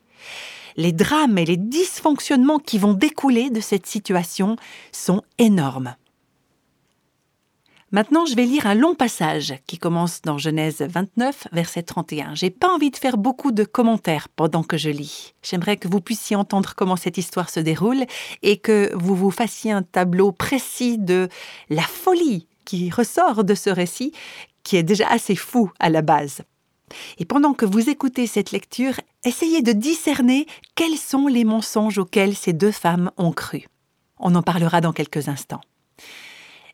les 0.77 0.93
drames 0.93 1.39
et 1.39 1.45
les 1.45 1.57
dysfonctionnements 1.57 2.59
qui 2.59 2.79
vont 2.79 2.95
découler 2.95 3.51
de 3.51 3.61
cette 3.61 3.87
situation 3.87 4.57
sont 4.93 5.23
énormes. 5.39 5.95
Maintenant, 7.93 8.25
je 8.25 8.37
vais 8.37 8.45
lire 8.45 8.69
un 8.69 8.77
long 8.77 8.95
passage 8.95 9.55
qui 9.67 9.77
commence 9.77 10.23
dans 10.23 10.39
Genèse 10.39 10.81
29, 10.81 11.49
verset 11.51 11.83
31. 11.83 12.37
J'ai 12.37 12.51
pas 12.51 12.73
envie 12.73 12.93
de 12.93 12.97
faire 12.97 13.17
beaucoup 13.17 13.51
de 13.51 13.65
commentaires 13.65 14.29
pendant 14.29 14.63
que 14.63 14.77
je 14.77 14.91
lis. 14.91 15.35
J'aimerais 15.43 15.77
que 15.77 15.89
vous 15.89 16.01
puissiez 16.01 16.37
entendre 16.37 16.75
comment 16.77 16.95
cette 16.95 17.19
histoire 17.19 17.51
se 17.51 17.59
déroule 17.59 18.05
et 18.43 18.59
que 18.59 18.93
vous 18.95 19.17
vous 19.17 19.33
fassiez 19.33 19.73
un 19.73 19.83
tableau 19.83 20.31
précis 20.31 20.99
de 20.99 21.29
la 21.69 21.83
folie 21.83 22.47
qui 22.65 22.91
ressort 22.91 23.43
de 23.43 23.57
ce 23.57 23.71
récit, 23.71 24.13
qui 24.63 24.77
est 24.77 24.85
déjà 24.85 25.09
assez 25.09 25.35
fou 25.35 25.73
à 25.81 25.91
la 25.91 26.03
base. 26.03 26.43
Et 27.19 27.25
pendant 27.25 27.55
que 27.55 27.67
vous 27.67 27.91
écoutez 27.91 28.29
cette 28.29 28.53
lecture, 28.53 29.01
essayez 29.25 29.63
de 29.63 29.73
discerner 29.73 30.47
quels 30.77 30.97
sont 30.97 31.27
les 31.27 31.45
mensonges 31.45 31.99
auxquels 31.99 32.37
ces 32.37 32.53
deux 32.53 32.71
femmes 32.71 33.11
ont 33.17 33.33
cru. 33.33 33.67
On 34.21 34.37
en 34.37 34.43
parlera 34.43 34.81
dans 34.81 34.93
quelques 34.93 35.27
instants. 35.27 35.63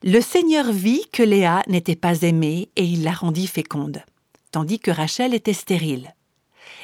Le 0.09 0.21
Seigneur 0.21 0.71
vit 0.71 1.05
que 1.13 1.25
Léa 1.25 1.65
n'était 1.67 1.97
pas 1.97 2.23
aimée 2.23 2.69
et 2.77 2.85
il 2.85 3.03
la 3.03 3.11
rendit 3.11 3.49
féconde, 3.49 4.05
tandis 4.53 4.79
que 4.79 4.93
Rachel 4.93 5.35
était 5.35 5.53
stérile. 5.53 6.15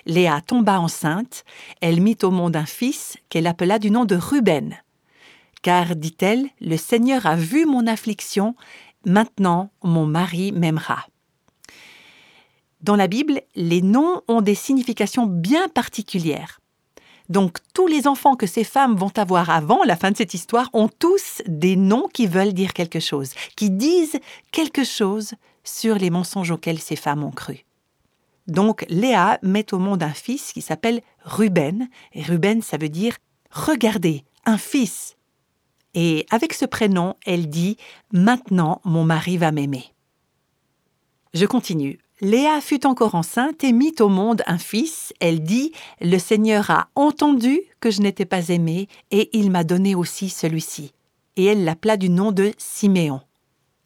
Léa 0.06 0.40
tomba 0.40 0.80
enceinte, 0.80 1.44
elle 1.80 2.00
mit 2.00 2.18
au 2.24 2.32
monde 2.32 2.56
un 2.56 2.66
fils 2.66 3.16
qu'elle 3.28 3.46
appela 3.46 3.78
du 3.78 3.92
nom 3.92 4.06
de 4.06 4.16
Ruben. 4.16 4.76
Car, 5.62 5.94
dit-elle, 5.94 6.48
le 6.60 6.76
Seigneur 6.76 7.24
a 7.26 7.36
vu 7.36 7.64
mon 7.64 7.86
affliction, 7.86 8.56
maintenant 9.06 9.70
mon 9.84 10.04
mari 10.04 10.50
m'aimera. 10.50 11.06
Dans 12.80 12.96
la 12.96 13.06
Bible, 13.06 13.42
les 13.54 13.82
noms 13.82 14.22
ont 14.26 14.40
des 14.40 14.56
significations 14.56 15.26
bien 15.26 15.68
particulières. 15.68 16.58
Donc 17.28 17.58
tous 17.74 17.86
les 17.86 18.06
enfants 18.06 18.36
que 18.36 18.46
ces 18.46 18.64
femmes 18.64 18.96
vont 18.96 19.12
avoir 19.16 19.50
avant 19.50 19.84
la 19.84 19.96
fin 19.96 20.10
de 20.10 20.16
cette 20.16 20.34
histoire 20.34 20.68
ont 20.72 20.88
tous 20.88 21.42
des 21.46 21.76
noms 21.76 22.08
qui 22.12 22.26
veulent 22.26 22.52
dire 22.52 22.72
quelque 22.72 23.00
chose, 23.00 23.32
qui 23.56 23.70
disent 23.70 24.18
quelque 24.50 24.84
chose 24.84 25.34
sur 25.64 25.96
les 25.96 26.10
mensonges 26.10 26.50
auxquels 26.50 26.80
ces 26.80 26.96
femmes 26.96 27.24
ont 27.24 27.30
cru. 27.30 27.64
Donc 28.48 28.84
Léa 28.88 29.38
met 29.42 29.72
au 29.72 29.78
monde 29.78 30.02
un 30.02 30.12
fils 30.12 30.52
qui 30.52 30.62
s'appelle 30.62 31.00
Ruben, 31.24 31.88
Ruben 32.14 32.60
ça 32.60 32.76
veut 32.76 32.88
dire 32.88 33.16
regardez, 33.50 34.24
un 34.44 34.58
fils. 34.58 35.16
Et 35.94 36.26
avec 36.30 36.54
ce 36.54 36.64
prénom, 36.64 37.16
elle 37.26 37.48
dit 37.48 37.76
Maintenant 38.12 38.80
mon 38.84 39.04
mari 39.04 39.36
va 39.36 39.52
m'aimer. 39.52 39.92
Je 41.34 41.46
continue. 41.46 41.98
Léa 42.24 42.60
fut 42.60 42.86
encore 42.86 43.16
enceinte 43.16 43.64
et 43.64 43.72
mit 43.72 43.96
au 43.98 44.08
monde 44.08 44.42
un 44.46 44.56
fils. 44.56 45.12
Elle 45.18 45.42
dit 45.42 45.72
Le 46.00 46.18
Seigneur 46.18 46.70
a 46.70 46.86
entendu 46.94 47.60
que 47.80 47.90
je 47.90 48.00
n'étais 48.00 48.26
pas 48.26 48.50
aimée, 48.50 48.86
et 49.10 49.36
il 49.36 49.50
m'a 49.50 49.64
donné 49.64 49.96
aussi 49.96 50.28
celui-ci. 50.28 50.92
Et 51.34 51.46
elle 51.46 51.64
l'appela 51.64 51.96
du 51.96 52.10
nom 52.10 52.30
de 52.30 52.52
Siméon, 52.58 53.22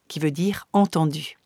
qui 0.07 0.19
veut 0.19 0.29
dire 0.29 0.67
entendu. 0.71 1.39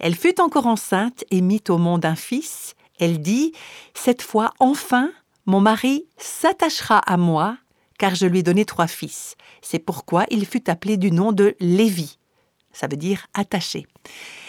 Elle 0.00 0.14
fut 0.14 0.38
encore 0.38 0.66
enceinte 0.66 1.24
et 1.30 1.40
mit 1.40 1.64
au 1.70 1.78
monde 1.78 2.04
un 2.04 2.16
fils. 2.16 2.74
Elle 3.00 3.22
dit 3.22 3.54
Cette 3.94 4.20
fois, 4.20 4.52
enfin, 4.58 5.10
mon 5.46 5.62
mari 5.62 6.04
s'attachera 6.18 6.98
à 6.98 7.16
moi, 7.16 7.56
car 7.98 8.16
je 8.16 8.26
lui 8.26 8.40
ai 8.40 8.42
donné 8.42 8.66
trois 8.66 8.86
fils. 8.86 9.36
C'est 9.62 9.78
pourquoi 9.78 10.26
il 10.28 10.44
fut 10.44 10.68
appelé 10.68 10.98
du 10.98 11.10
nom 11.10 11.32
de 11.32 11.56
Lévi. 11.58 12.18
Ça 12.72 12.86
veut 12.86 12.96
dire 12.96 13.26
attaché. 13.34 13.86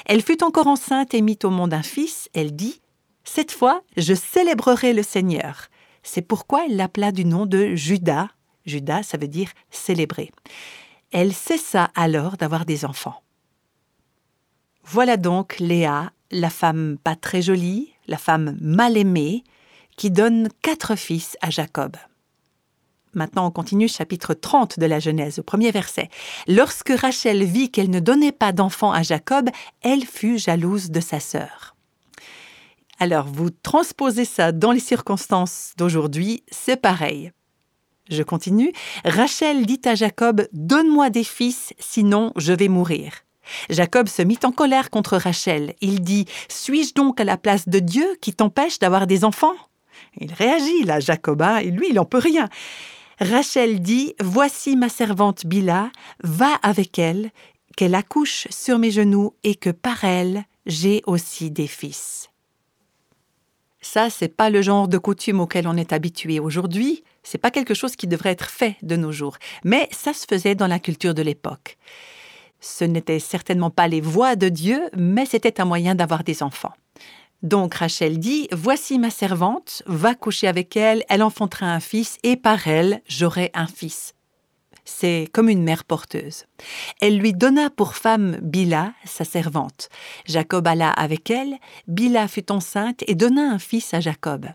Elle 0.05 0.21
fut 0.21 0.43
encore 0.43 0.67
enceinte 0.67 1.13
et 1.13 1.21
mit 1.21 1.39
au 1.43 1.49
monde 1.49 1.73
un 1.73 1.83
fils. 1.83 2.29
Elle 2.33 2.55
dit 2.55 2.81
Cette 3.23 3.51
fois, 3.51 3.81
je 3.97 4.13
célébrerai 4.13 4.93
le 4.93 5.03
Seigneur. 5.03 5.67
C'est 6.03 6.21
pourquoi 6.21 6.65
elle 6.65 6.75
l'appela 6.75 7.11
du 7.11 7.25
nom 7.25 7.45
de 7.45 7.75
Judas. 7.75 8.29
Judas, 8.65 9.03
ça 9.03 9.17
veut 9.17 9.27
dire 9.27 9.49
célébrer. 9.71 10.31
Elle 11.11 11.33
cessa 11.33 11.89
alors 11.95 12.37
d'avoir 12.37 12.65
des 12.65 12.85
enfants. 12.85 13.21
Voilà 14.85 15.15
donc 15.15 15.59
Léa, 15.59 16.11
la 16.31 16.49
femme 16.49 16.97
pas 17.03 17.15
très 17.15 17.41
jolie, 17.41 17.93
la 18.07 18.17
femme 18.17 18.57
mal 18.59 18.97
aimée, 18.97 19.43
qui 19.95 20.11
donne 20.11 20.49
quatre 20.61 20.95
fils 20.95 21.37
à 21.41 21.49
Jacob. 21.49 21.95
Maintenant, 23.13 23.47
on 23.47 23.51
continue 23.51 23.87
chapitre 23.87 24.33
30 24.33 24.79
de 24.79 24.85
la 24.85 24.99
Genèse, 24.99 25.39
au 25.39 25.43
premier 25.43 25.71
verset. 25.71 26.09
Lorsque 26.47 26.91
Rachel 26.91 27.43
vit 27.43 27.69
qu'elle 27.69 27.89
ne 27.89 27.99
donnait 27.99 28.31
pas 28.31 28.51
d'enfant 28.51 28.91
à 28.91 29.03
Jacob, 29.03 29.49
elle 29.81 30.05
fut 30.05 30.39
jalouse 30.39 30.89
de 30.89 30.99
sa 30.99 31.19
sœur. 31.19 31.75
Alors, 32.99 33.27
vous 33.27 33.49
transposez 33.49 34.25
ça 34.25 34.51
dans 34.51 34.71
les 34.71 34.79
circonstances 34.79 35.73
d'aujourd'hui, 35.77 36.43
c'est 36.51 36.81
pareil. 36.81 37.31
Je 38.09 38.23
continue. 38.23 38.71
Rachel 39.05 39.65
dit 39.65 39.81
à 39.85 39.95
Jacob 39.95 40.47
Donne-moi 40.53 41.09
des 41.09 41.23
fils, 41.23 41.73
sinon 41.79 42.31
je 42.35 42.53
vais 42.53 42.67
mourir. 42.67 43.13
Jacob 43.69 44.07
se 44.07 44.21
mit 44.21 44.39
en 44.43 44.51
colère 44.51 44.89
contre 44.89 45.17
Rachel. 45.17 45.73
Il 45.81 46.01
dit 46.01 46.25
Suis-je 46.49 46.93
donc 46.93 47.19
à 47.19 47.23
la 47.23 47.37
place 47.37 47.67
de 47.67 47.79
Dieu 47.79 48.05
qui 48.21 48.33
t'empêche 48.33 48.79
d'avoir 48.79 49.07
des 49.07 49.23
enfants? 49.23 49.55
Il 50.17 50.33
réagit 50.33 50.83
là, 50.83 50.99
Jacob, 50.99 51.43
et 51.61 51.71
lui, 51.71 51.87
il 51.89 51.95
n'en 51.95 52.05
peut 52.05 52.19
rien. 52.19 52.49
Rachel 53.19 53.81
dit 53.81 54.15
Voici 54.19 54.75
ma 54.75 54.89
servante 54.89 55.45
Bila, 55.45 55.91
va 56.23 56.55
avec 56.63 56.99
elle, 56.99 57.31
qu'elle 57.75 57.95
accouche 57.95 58.47
sur 58.49 58.79
mes 58.79 58.91
genoux 58.91 59.33
et 59.43 59.55
que 59.55 59.69
par 59.69 60.03
elle 60.03 60.45
j'ai 60.65 61.01
aussi 61.05 61.51
des 61.51 61.67
fils. 61.67 62.29
Ça, 63.81 64.09
c'est 64.09 64.29
pas 64.29 64.49
le 64.49 64.61
genre 64.61 64.87
de 64.87 64.97
coutume 64.97 65.41
auquel 65.41 65.67
on 65.67 65.75
est 65.75 65.91
habitué 65.91 66.39
aujourd'hui, 66.39 67.03
c'est 67.21 67.37
pas 67.37 67.51
quelque 67.51 67.73
chose 67.73 67.97
qui 67.97 68.07
devrait 68.07 68.31
être 68.31 68.49
fait 68.49 68.77
de 68.81 68.95
nos 68.95 69.11
jours, 69.11 69.37
mais 69.65 69.89
ça 69.91 70.13
se 70.13 70.25
faisait 70.27 70.55
dans 70.55 70.67
la 70.67 70.79
culture 70.79 71.13
de 71.13 71.21
l'époque. 71.21 71.77
Ce 72.61 72.85
n'était 72.85 73.19
certainement 73.19 73.71
pas 73.71 73.89
les 73.89 73.99
voies 73.99 74.37
de 74.37 74.47
Dieu, 74.47 74.89
mais 74.95 75.25
c'était 75.25 75.59
un 75.59 75.65
moyen 75.65 75.95
d'avoir 75.95 76.23
des 76.23 76.43
enfants. 76.43 76.71
Donc 77.43 77.75
Rachel 77.75 78.19
dit, 78.19 78.47
Voici 78.53 78.97
ma 78.97 79.09
servante, 79.09 79.83
va 79.85 80.15
coucher 80.15 80.47
avec 80.47 80.77
elle, 80.77 81.03
elle 81.09 81.21
enfantera 81.21 81.67
un 81.67 81.81
fils, 81.81 82.17
et 82.23 82.37
par 82.37 82.67
elle 82.67 83.01
j'aurai 83.07 83.51
un 83.53 83.67
fils. 83.67 84.13
C'est 84.85 85.29
comme 85.31 85.49
une 85.49 85.63
mère 85.63 85.83
porteuse. 85.83 86.45
Elle 86.99 87.17
lui 87.17 87.33
donna 87.33 87.69
pour 87.69 87.95
femme 87.95 88.37
Bila, 88.41 88.93
sa 89.05 89.23
servante. 89.25 89.89
Jacob 90.25 90.67
alla 90.67 90.89
avec 90.89 91.29
elle, 91.29 91.57
Bila 91.87 92.27
fut 92.27 92.51
enceinte 92.51 93.03
et 93.07 93.15
donna 93.15 93.41
un 93.41 93.59
fils 93.59 93.93
à 93.93 93.99
Jacob. 93.99 94.47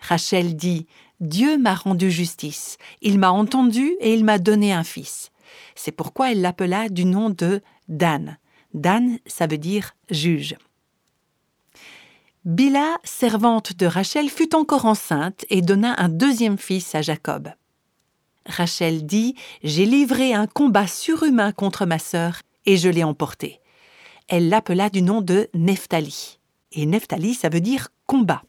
Rachel 0.00 0.54
dit, 0.54 0.86
Dieu 1.20 1.58
m'a 1.58 1.74
rendu 1.74 2.10
justice, 2.10 2.76
il 3.00 3.18
m'a 3.18 3.30
entendu 3.30 3.94
et 4.00 4.12
il 4.12 4.24
m'a 4.24 4.38
donné 4.38 4.72
un 4.72 4.84
fils. 4.84 5.30
C'est 5.74 5.92
pourquoi 5.92 6.32
elle 6.32 6.40
l'appela 6.40 6.88
du 6.88 7.04
nom 7.04 7.30
de 7.30 7.62
Dan. 7.88 8.38
Dan, 8.74 9.18
ça 9.26 9.46
veut 9.46 9.58
dire 9.58 9.94
juge. 10.10 10.56
Bila, 12.44 12.98
servante 13.04 13.74
de 13.74 13.86
Rachel, 13.86 14.28
fut 14.28 14.54
encore 14.54 14.84
enceinte 14.84 15.46
et 15.48 15.62
donna 15.62 15.94
un 15.96 16.10
deuxième 16.10 16.58
fils 16.58 16.94
à 16.94 17.00
Jacob. 17.00 17.48
Rachel 18.44 19.06
dit 19.06 19.34
J'ai 19.62 19.86
livré 19.86 20.34
un 20.34 20.46
combat 20.46 20.86
surhumain 20.86 21.52
contre 21.52 21.86
ma 21.86 21.98
sœur 21.98 22.42
et 22.66 22.76
je 22.76 22.90
l'ai 22.90 23.02
emporté. 23.02 23.60
Elle 24.28 24.50
l'appela 24.50 24.90
du 24.90 25.00
nom 25.00 25.22
de 25.22 25.48
Nephtali. 25.54 26.38
Et 26.72 26.84
Nephtali, 26.84 27.32
ça 27.32 27.48
veut 27.48 27.62
dire 27.62 27.88
combat. 28.06 28.42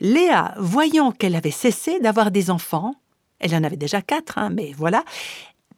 Léa, 0.00 0.54
voyant 0.58 1.10
qu'elle 1.10 1.36
avait 1.36 1.50
cessé 1.50 2.00
d'avoir 2.00 2.30
des 2.30 2.50
enfants, 2.50 2.94
elle 3.38 3.54
en 3.54 3.64
avait 3.64 3.76
déjà 3.78 4.02
quatre, 4.02 4.36
hein, 4.36 4.50
mais 4.50 4.72
voilà, 4.76 5.04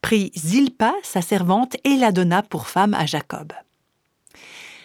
prit 0.01 0.33
Zilpa, 0.37 0.93
sa 1.05 1.23
servante, 1.23 1.77
et 1.85 1.95
la 1.97 2.11
donna 2.11 2.43
pour 2.43 2.67
femme 2.67 2.95
à 2.95 3.07
Jacob. 3.07 3.53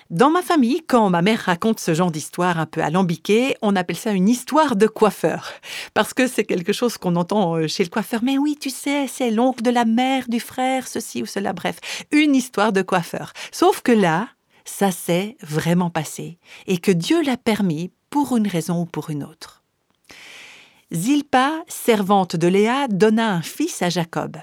Dans 0.10 0.30
ma 0.30 0.42
famille, 0.42 0.84
quand 0.88 1.10
ma 1.10 1.22
mère 1.22 1.42
raconte 1.42 1.82
ce 1.82 1.94
genre 1.94 2.12
d'histoire 2.12 2.60
un 2.60 2.66
peu 2.66 2.82
alambiquée, 2.82 3.58
on 3.62 3.76
appelle 3.76 3.98
ça 3.98 4.12
une 4.12 4.30
histoire 4.30 4.78
de 4.78 4.88
coiffeur. 4.88 5.52
Parce 5.94 6.14
que 6.14 6.28
c'est 6.28 6.46
quelque 6.46 6.72
chose 6.72 6.98
qu'on 6.98 7.18
entend 7.18 7.58
euh, 7.58 7.68
chez 7.68 7.84
le 7.84 7.90
coiffeur. 7.90 8.22
Mais 8.24 8.38
oui, 8.38 8.58
tu 8.60 8.70
sais, 8.70 9.08
c'est 9.08 9.32
l'oncle 9.32 9.62
de 9.62 9.70
la 9.70 9.84
mère, 9.84 10.30
du 10.30 10.40
frère, 10.40 10.88
ceci 10.88 11.22
ou 11.22 11.26
cela. 11.26 11.52
Bref, 11.52 11.80
une 12.12 12.36
histoire 12.36 12.72
de 12.72 12.82
coiffeur. 12.84 13.34
Sauf 13.52 13.82
que 13.82 13.92
là, 13.92 14.30
ça 14.64 14.92
s'est 14.92 15.36
vraiment 15.42 15.90
passé. 15.90 16.40
Et 16.68 16.78
que 16.78 16.92
Dieu 16.92 17.22
l'a 17.22 17.36
permis 17.36 17.92
pour 18.10 18.38
une 18.38 18.48
raison 18.48 18.84
ou 18.84 18.86
pour 18.86 19.10
une 19.10 19.26
autre. 19.26 19.64
Zilpa, 20.94 21.66
servante 21.68 22.38
de 22.38 22.48
Léa, 22.48 22.88
donna 22.88 23.34
un 23.34 23.42
fils 23.42 23.82
à 23.82 23.90
Jacob. 23.90 24.38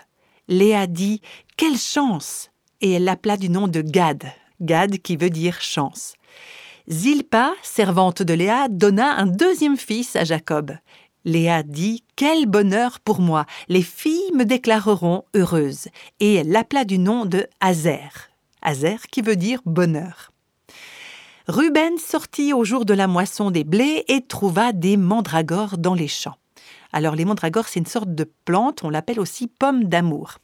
Léa 0.47 0.87
dit 0.87 1.23
Quelle 1.57 1.79
chance 1.79 2.51
Et 2.83 2.93
elle 2.93 3.05
l'appela 3.05 3.39
du 3.39 3.49
nom 3.49 3.67
de 3.67 3.81
Gad, 3.81 4.31
Gad 4.65 4.99
qui 4.99 5.17
veut 5.17 5.31
dire 5.31 5.61
chance. 5.61 6.15
Zilpa, 6.89 7.53
servante 7.63 8.23
de 8.23 8.35
Léa, 8.35 8.69
donna 8.69 9.15
un 9.17 9.27
deuxième 9.27 9.77
fils 9.77 10.17
à 10.17 10.25
Jacob. 10.25 10.73
Léa 11.25 11.63
dit 11.63 12.05
Quel 12.17 12.47
bonheur 12.47 13.01
pour 13.01 13.21
moi 13.21 13.47
Les 13.69 13.83
filles 13.83 14.33
me 14.35 14.45
déclareront 14.45 15.25
heureuse. 15.35 15.89
Et 16.21 16.35
elle 16.35 16.49
l'appela 16.49 16.85
du 16.85 16.99
nom 16.99 17.25
de 17.25 17.47
Hazer. 17.61 18.31
Hazer 18.61 19.07
qui 19.11 19.23
veut 19.23 19.37
dire 19.37 19.61
bonheur. 19.65 20.33
Ruben 21.49 21.99
sortit 21.99 22.53
au 22.53 22.65
jour 22.65 22.85
de 22.85 22.95
la 22.95 23.07
moisson 23.07 23.51
des 23.51 23.65
blés 23.65 24.05
et 24.09 24.23
trouva 24.23 24.73
des 24.73 24.97
mandragores 24.97 25.79
dans 25.79 25.95
les 25.95 26.09
champs. 26.09 26.37
Alors 26.93 27.17
les 27.17 27.25
mandragores, 27.25 27.69
c'est 27.69 27.81
une 27.81 27.87
sorte 27.87 28.15
de 28.15 28.31
plante, 28.45 28.85
on 28.85 28.91
l'appelle 28.91 29.21
aussi 29.21 29.47
pomme 29.47 29.85
d'amour. 29.85 30.39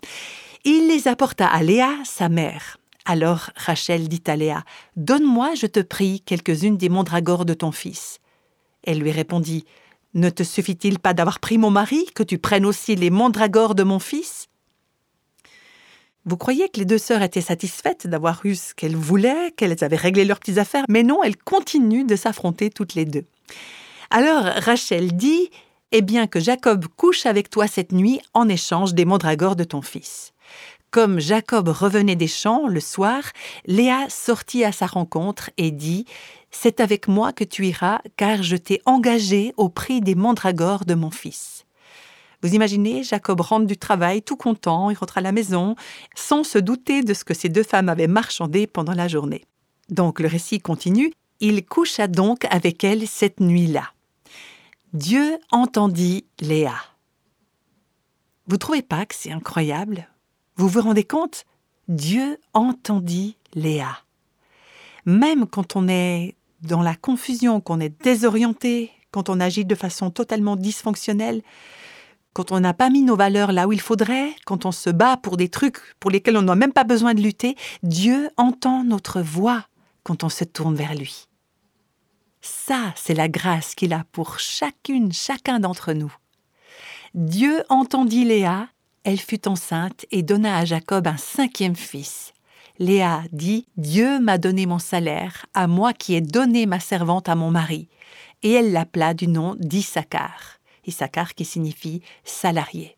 Il 0.64 0.88
les 0.88 1.08
apporta 1.08 1.46
à 1.46 1.62
Léa, 1.62 1.90
sa 2.04 2.28
mère. 2.28 2.79
Alors 3.10 3.50
Rachel 3.56 4.08
dit 4.08 4.22
à 4.28 4.36
Léa 4.36 4.62
Donne-moi, 4.94 5.56
je 5.56 5.66
te 5.66 5.80
prie, 5.80 6.20
quelques-unes 6.20 6.76
des 6.76 6.88
mandragores 6.88 7.44
de 7.44 7.54
ton 7.54 7.72
fils. 7.72 8.20
Elle 8.84 9.00
lui 9.00 9.10
répondit 9.10 9.64
Ne 10.14 10.30
te 10.30 10.44
suffit-il 10.44 11.00
pas 11.00 11.12
d'avoir 11.12 11.40
pris 11.40 11.58
mon 11.58 11.72
mari, 11.72 12.06
que 12.14 12.22
tu 12.22 12.38
prennes 12.38 12.64
aussi 12.64 12.94
les 12.94 13.10
mandragores 13.10 13.74
de 13.74 13.82
mon 13.82 13.98
fils? 13.98 14.46
Vous 16.24 16.36
croyez 16.36 16.68
que 16.68 16.78
les 16.78 16.84
deux 16.84 16.98
sœurs 16.98 17.22
étaient 17.22 17.40
satisfaites 17.40 18.06
d'avoir 18.06 18.46
eu 18.46 18.54
ce 18.54 18.74
qu'elles 18.74 18.94
voulaient, 18.94 19.50
qu'elles 19.56 19.82
avaient 19.82 19.96
réglé 19.96 20.24
leurs 20.24 20.38
petites 20.38 20.58
affaires, 20.58 20.84
mais 20.88 21.02
non, 21.02 21.24
elles 21.24 21.36
continuent 21.36 22.06
de 22.06 22.14
s'affronter 22.14 22.70
toutes 22.70 22.94
les 22.94 23.06
deux. 23.06 23.24
Alors 24.10 24.44
Rachel 24.44 25.16
dit 25.16 25.50
Eh 25.90 26.02
bien 26.02 26.28
que 26.28 26.38
Jacob 26.38 26.86
couche 26.96 27.26
avec 27.26 27.50
toi 27.50 27.66
cette 27.66 27.90
nuit 27.90 28.20
en 28.34 28.48
échange 28.48 28.94
des 28.94 29.04
mandragores 29.04 29.56
de 29.56 29.64
ton 29.64 29.82
fils. 29.82 30.32
Comme 30.90 31.20
Jacob 31.20 31.68
revenait 31.68 32.16
des 32.16 32.26
champs 32.26 32.66
le 32.66 32.80
soir, 32.80 33.22
Léa 33.64 34.08
sortit 34.08 34.64
à 34.64 34.72
sa 34.72 34.86
rencontre 34.86 35.50
et 35.56 35.70
dit 35.70 36.04
C'est 36.50 36.80
avec 36.80 37.06
moi 37.06 37.32
que 37.32 37.44
tu 37.44 37.66
iras, 37.68 38.00
car 38.16 38.42
je 38.42 38.56
t'ai 38.56 38.82
engagé 38.86 39.54
au 39.56 39.68
prix 39.68 40.00
des 40.00 40.16
mandragores 40.16 40.84
de 40.84 40.94
mon 40.94 41.12
fils. 41.12 41.64
Vous 42.42 42.54
imaginez, 42.54 43.04
Jacob 43.04 43.40
rentre 43.40 43.66
du 43.66 43.76
travail 43.76 44.22
tout 44.22 44.36
content, 44.36 44.90
il 44.90 44.96
rentre 44.96 45.18
à 45.18 45.20
la 45.20 45.30
maison, 45.30 45.76
sans 46.16 46.42
se 46.42 46.58
douter 46.58 47.02
de 47.02 47.14
ce 47.14 47.22
que 47.22 47.34
ces 47.34 47.48
deux 47.48 47.62
femmes 47.62 47.88
avaient 47.88 48.08
marchandé 48.08 48.66
pendant 48.66 48.94
la 48.94 49.06
journée. 49.06 49.44
Donc 49.90 50.18
le 50.18 50.26
récit 50.26 50.58
continue, 50.58 51.12
il 51.38 51.64
coucha 51.64 52.08
donc 52.08 52.46
avec 52.50 52.82
elle 52.82 53.06
cette 53.06 53.38
nuit-là. 53.38 53.92
Dieu 54.92 55.38
entendit 55.52 56.24
Léa. 56.40 56.74
Vous 58.48 58.56
trouvez 58.56 58.82
pas 58.82 59.06
que 59.06 59.14
c'est 59.14 59.30
incroyable? 59.30 60.08
Vous 60.60 60.68
vous 60.68 60.82
rendez 60.82 61.04
compte? 61.04 61.46
Dieu 61.88 62.38
entendit 62.52 63.38
Léa. 63.54 64.00
Même 65.06 65.46
quand 65.46 65.74
on 65.74 65.88
est 65.88 66.36
dans 66.60 66.82
la 66.82 66.94
confusion, 66.94 67.62
qu'on 67.62 67.80
est 67.80 67.98
désorienté, 68.02 68.90
quand 69.10 69.30
on 69.30 69.40
agit 69.40 69.64
de 69.64 69.74
façon 69.74 70.10
totalement 70.10 70.56
dysfonctionnelle, 70.56 71.40
quand 72.34 72.52
on 72.52 72.60
n'a 72.60 72.74
pas 72.74 72.90
mis 72.90 73.00
nos 73.00 73.16
valeurs 73.16 73.52
là 73.52 73.66
où 73.66 73.72
il 73.72 73.80
faudrait, 73.80 74.34
quand 74.44 74.66
on 74.66 74.70
se 74.70 74.90
bat 74.90 75.16
pour 75.16 75.38
des 75.38 75.48
trucs 75.48 75.78
pour 75.98 76.10
lesquels 76.10 76.36
on 76.36 76.42
n'a 76.42 76.54
même 76.54 76.74
pas 76.74 76.84
besoin 76.84 77.14
de 77.14 77.22
lutter, 77.22 77.56
Dieu 77.82 78.28
entend 78.36 78.84
notre 78.84 79.22
voix 79.22 79.64
quand 80.02 80.24
on 80.24 80.28
se 80.28 80.44
tourne 80.44 80.74
vers 80.74 80.94
lui. 80.94 81.24
Ça, 82.42 82.92
c'est 82.96 83.14
la 83.14 83.28
grâce 83.28 83.74
qu'il 83.74 83.94
a 83.94 84.04
pour 84.12 84.38
chacune, 84.38 85.10
chacun 85.10 85.58
d'entre 85.58 85.94
nous. 85.94 86.14
Dieu 87.14 87.64
entendit 87.70 88.26
Léa 88.26 88.68
elle 89.04 89.18
fut 89.20 89.48
enceinte 89.48 90.04
et 90.10 90.22
donna 90.22 90.58
à 90.58 90.64
Jacob 90.64 91.06
un 91.06 91.16
cinquième 91.16 91.76
fils. 91.76 92.32
Léa 92.78 93.22
dit 93.32 93.66
Dieu 93.76 94.20
m'a 94.20 94.38
donné 94.38 94.66
mon 94.66 94.78
salaire, 94.78 95.46
à 95.54 95.66
moi 95.66 95.92
qui 95.92 96.14
ai 96.14 96.20
donné 96.20 96.66
ma 96.66 96.80
servante 96.80 97.28
à 97.28 97.34
mon 97.34 97.50
mari. 97.50 97.88
Et 98.42 98.52
elle 98.52 98.72
l'appela 98.72 99.14
du 99.14 99.26
nom 99.26 99.54
d'Issachar. 99.58 100.58
Issachar 100.86 101.34
qui 101.34 101.44
signifie 101.44 102.02
salarié. 102.24 102.96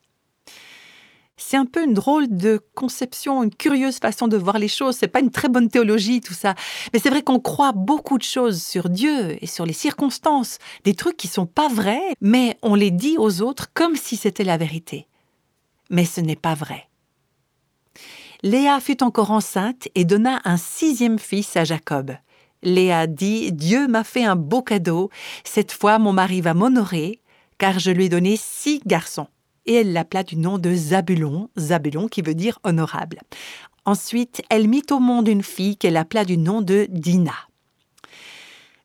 C'est 1.37 1.57
un 1.57 1.67
peu 1.67 1.83
une 1.85 1.95
drôle 1.95 2.29
de 2.29 2.61
conception, 2.75 3.43
une 3.43 3.55
curieuse 3.55 3.99
façon 3.99 4.29
de 4.29 4.37
voir 4.37 4.59
les 4.59 4.69
choses. 4.69 4.97
C'est 4.97 5.09
pas 5.09 5.19
une 5.19 5.33
très 5.33 5.49
bonne 5.49 5.69
théologie, 5.69 6.21
tout 6.21 6.35
ça. 6.35 6.55
Mais 6.93 7.01
c'est 7.01 7.11
vrai 7.11 7.23
qu'on 7.23 7.41
croit 7.41 7.73
beaucoup 7.73 8.19
de 8.19 8.23
choses 8.23 8.63
sur 8.63 8.89
Dieu 8.89 9.43
et 9.43 9.49
sur 9.49 9.67
les 9.67 9.73
circonstances, 9.73 10.59
des 10.85 10.95
trucs 10.95 11.17
qui 11.17 11.27
sont 11.27 11.47
pas 11.47 11.69
vrais, 11.69 12.15
mais 12.21 12.57
on 12.63 12.77
les 12.77 12.93
dit 12.93 13.17
aux 13.19 13.43
autres 13.43 13.67
comme 13.75 13.97
si 13.97 14.17
c'était 14.17 14.45
la 14.45 14.57
vérité 14.57 15.09
mais 15.93 16.05
ce 16.05 16.21
n'est 16.21 16.35
pas 16.35 16.55
vrai. 16.55 16.89
Léa 18.43 18.81
fut 18.81 19.05
encore 19.05 19.31
enceinte 19.31 19.87
et 19.95 20.05
donna 20.05 20.41
un 20.45 20.57
sixième 20.57 21.21
fils 21.21 21.57
à 21.57 21.63
Jacob. 21.63 22.11
Léa 22.65 23.07
dit 23.07 23.53
Dieu 23.53 23.87
m'a 23.87 24.03
fait 24.03 24.25
un 24.25 24.35
beau 24.35 24.63
cadeau, 24.63 25.11
cette 25.45 25.71
fois 25.71 26.01
mon 26.01 26.13
mari 26.13 26.41
va 26.41 26.55
m'honorer, 26.55 27.21
car 27.59 27.79
je 27.79 27.93
lui 27.93 28.07
ai 28.07 28.09
donné 28.09 28.37
six 28.37 28.81
garçons. 28.85 29.29
Et 29.67 29.75
elle 29.75 29.93
l'appela 29.93 30.25
du 30.25 30.37
nom 30.37 30.59
de 30.59 30.75
Zabulon, 30.75 31.51
Zabulon 31.57 32.09
qui 32.09 32.23
veut 32.23 32.35
dire 32.35 32.59
honorable. 32.65 33.21
Ensuite, 33.85 34.43
elle 34.49 34.69
mit 34.69 34.83
au 34.91 34.99
monde 34.99 35.29
une 35.29 35.43
fille 35.43 35.77
qu'elle 35.77 35.97
appela 35.97 36.25
du 36.25 36.37
nom 36.37 36.63
de 36.63 36.87
Dina. 36.91 37.35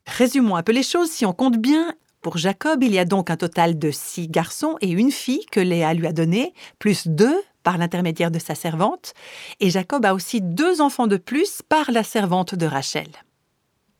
Résumons 0.06 0.56
un 0.56 0.62
peu 0.62 0.72
les 0.72 0.82
choses, 0.82 1.10
si 1.10 1.26
on 1.26 1.32
compte 1.32 1.58
bien, 1.58 1.94
pour 2.20 2.36
Jacob, 2.36 2.82
il 2.82 2.92
y 2.92 2.98
a 2.98 3.04
donc 3.04 3.30
un 3.30 3.36
total 3.36 3.78
de 3.78 3.90
six 3.90 4.28
garçons 4.28 4.76
et 4.80 4.90
une 4.90 5.12
fille 5.12 5.46
que 5.46 5.60
Léa 5.60 5.94
lui 5.94 6.06
a 6.06 6.12
donnée, 6.12 6.52
plus 6.78 7.06
deux 7.06 7.40
par 7.62 7.78
l'intermédiaire 7.78 8.30
de 8.30 8.38
sa 8.38 8.54
servante, 8.54 9.14
et 9.60 9.70
Jacob 9.70 10.04
a 10.04 10.14
aussi 10.14 10.40
deux 10.40 10.80
enfants 10.80 11.06
de 11.06 11.16
plus 11.16 11.62
par 11.62 11.90
la 11.90 12.02
servante 12.02 12.54
de 12.54 12.66
Rachel. 12.66 13.08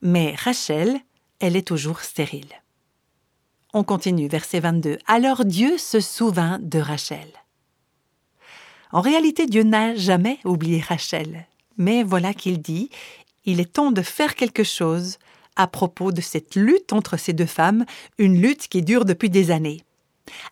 Mais 0.02 0.34
Rachel, 0.36 0.98
elle 1.40 1.56
est 1.56 1.66
toujours 1.66 2.00
stérile. 2.00 2.62
On 3.74 3.84
continue, 3.84 4.28
verset 4.28 4.60
22. 4.60 4.98
Alors 5.06 5.44
Dieu 5.44 5.76
se 5.76 6.00
souvint 6.00 6.58
de 6.60 6.78
Rachel. 6.78 7.28
En 8.90 9.02
réalité, 9.02 9.46
Dieu 9.46 9.62
n'a 9.62 9.94
jamais 9.94 10.38
oublié 10.44 10.80
Rachel. 10.80 11.46
Mais 11.76 12.02
voilà 12.02 12.32
qu'il 12.32 12.60
dit, 12.60 12.90
il 13.44 13.60
est 13.60 13.74
temps 13.74 13.92
de 13.92 14.02
faire 14.02 14.34
quelque 14.34 14.64
chose 14.64 15.18
à 15.58 15.66
propos 15.66 16.12
de 16.12 16.22
cette 16.22 16.54
lutte 16.54 16.94
entre 16.94 17.18
ces 17.18 17.34
deux 17.34 17.44
femmes, 17.44 17.84
une 18.16 18.40
lutte 18.40 18.68
qui 18.68 18.80
dure 18.80 19.04
depuis 19.04 19.28
des 19.28 19.50
années. 19.50 19.82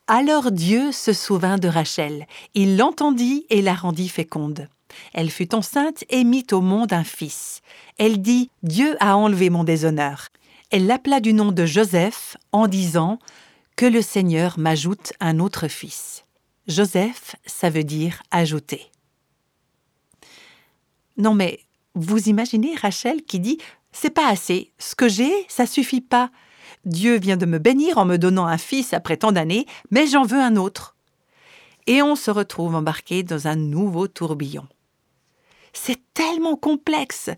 Alors 0.06 0.52
Dieu 0.52 0.92
se 0.92 1.12
souvint 1.12 1.56
de 1.56 1.68
Rachel, 1.68 2.26
il 2.54 2.76
l'entendit 2.76 3.46
et 3.48 3.62
la 3.62 3.74
rendit 3.74 4.08
féconde. 4.08 4.68
Elle 5.12 5.30
fut 5.30 5.54
enceinte 5.54 6.04
et 6.10 6.24
mit 6.24 6.46
au 6.52 6.60
monde 6.60 6.92
un 6.92 7.04
fils. 7.04 7.60
Elle 7.98 8.20
dit 8.20 8.50
Dieu 8.62 8.96
a 9.00 9.16
enlevé 9.16 9.50
mon 9.50 9.64
déshonneur. 9.64 10.28
Elle 10.70 10.86
l'appela 10.86 11.20
du 11.20 11.32
nom 11.32 11.52
de 11.52 11.64
Joseph 11.64 12.36
en 12.52 12.66
disant 12.66 13.18
Que 13.76 13.86
le 13.86 14.02
Seigneur 14.02 14.58
m'ajoute 14.58 15.12
un 15.20 15.38
autre 15.38 15.68
fils. 15.68 16.24
Joseph, 16.66 17.36
ça 17.46 17.70
veut 17.70 17.84
dire 17.84 18.22
ajouter. 18.30 18.90
Non 21.16 21.34
mais, 21.34 21.60
vous 21.94 22.28
imaginez 22.28 22.74
Rachel 22.74 23.22
qui 23.22 23.40
dit 23.40 23.58
c'est 23.98 24.10
pas 24.10 24.28
assez. 24.28 24.72
Ce 24.78 24.94
que 24.94 25.08
j'ai, 25.08 25.32
ça 25.48 25.64
suffit 25.64 26.02
pas. 26.02 26.30
Dieu 26.84 27.18
vient 27.18 27.38
de 27.38 27.46
me 27.46 27.58
bénir 27.58 27.96
en 27.96 28.04
me 28.04 28.18
donnant 28.18 28.46
un 28.46 28.58
fils 28.58 28.92
après 28.92 29.16
tant 29.16 29.32
d'années, 29.32 29.64
mais 29.90 30.06
j'en 30.06 30.22
veux 30.22 30.38
un 30.38 30.56
autre. 30.56 30.96
Et 31.86 32.02
on 32.02 32.14
se 32.14 32.30
retrouve 32.30 32.74
embarqué 32.74 33.22
dans 33.22 33.48
un 33.48 33.56
nouveau 33.56 34.06
tourbillon. 34.06 34.66
C'est 35.72 36.00
tellement 36.12 36.56
complexe, 36.56 37.30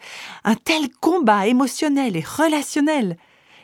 un 0.43 0.57
tel 0.57 0.89
combat 1.01 1.47
émotionnel 1.47 2.17
et 2.17 2.25
relationnel. 2.25 3.17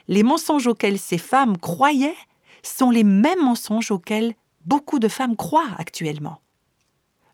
les 0.07 0.22
mensonges 0.22 0.66
auxquels 0.68 0.98
ces 0.98 1.18
femmes 1.18 1.57
croyaient 1.59 2.16
sont 2.62 2.90
les 2.90 3.04
mêmes 3.04 3.42
mensonges 3.42 3.90
auxquels 3.90 4.35
beaucoup 4.66 4.98
de 5.00 5.09
femmes 5.09 5.35
croient 5.37 5.74
actuellement. 5.78 6.40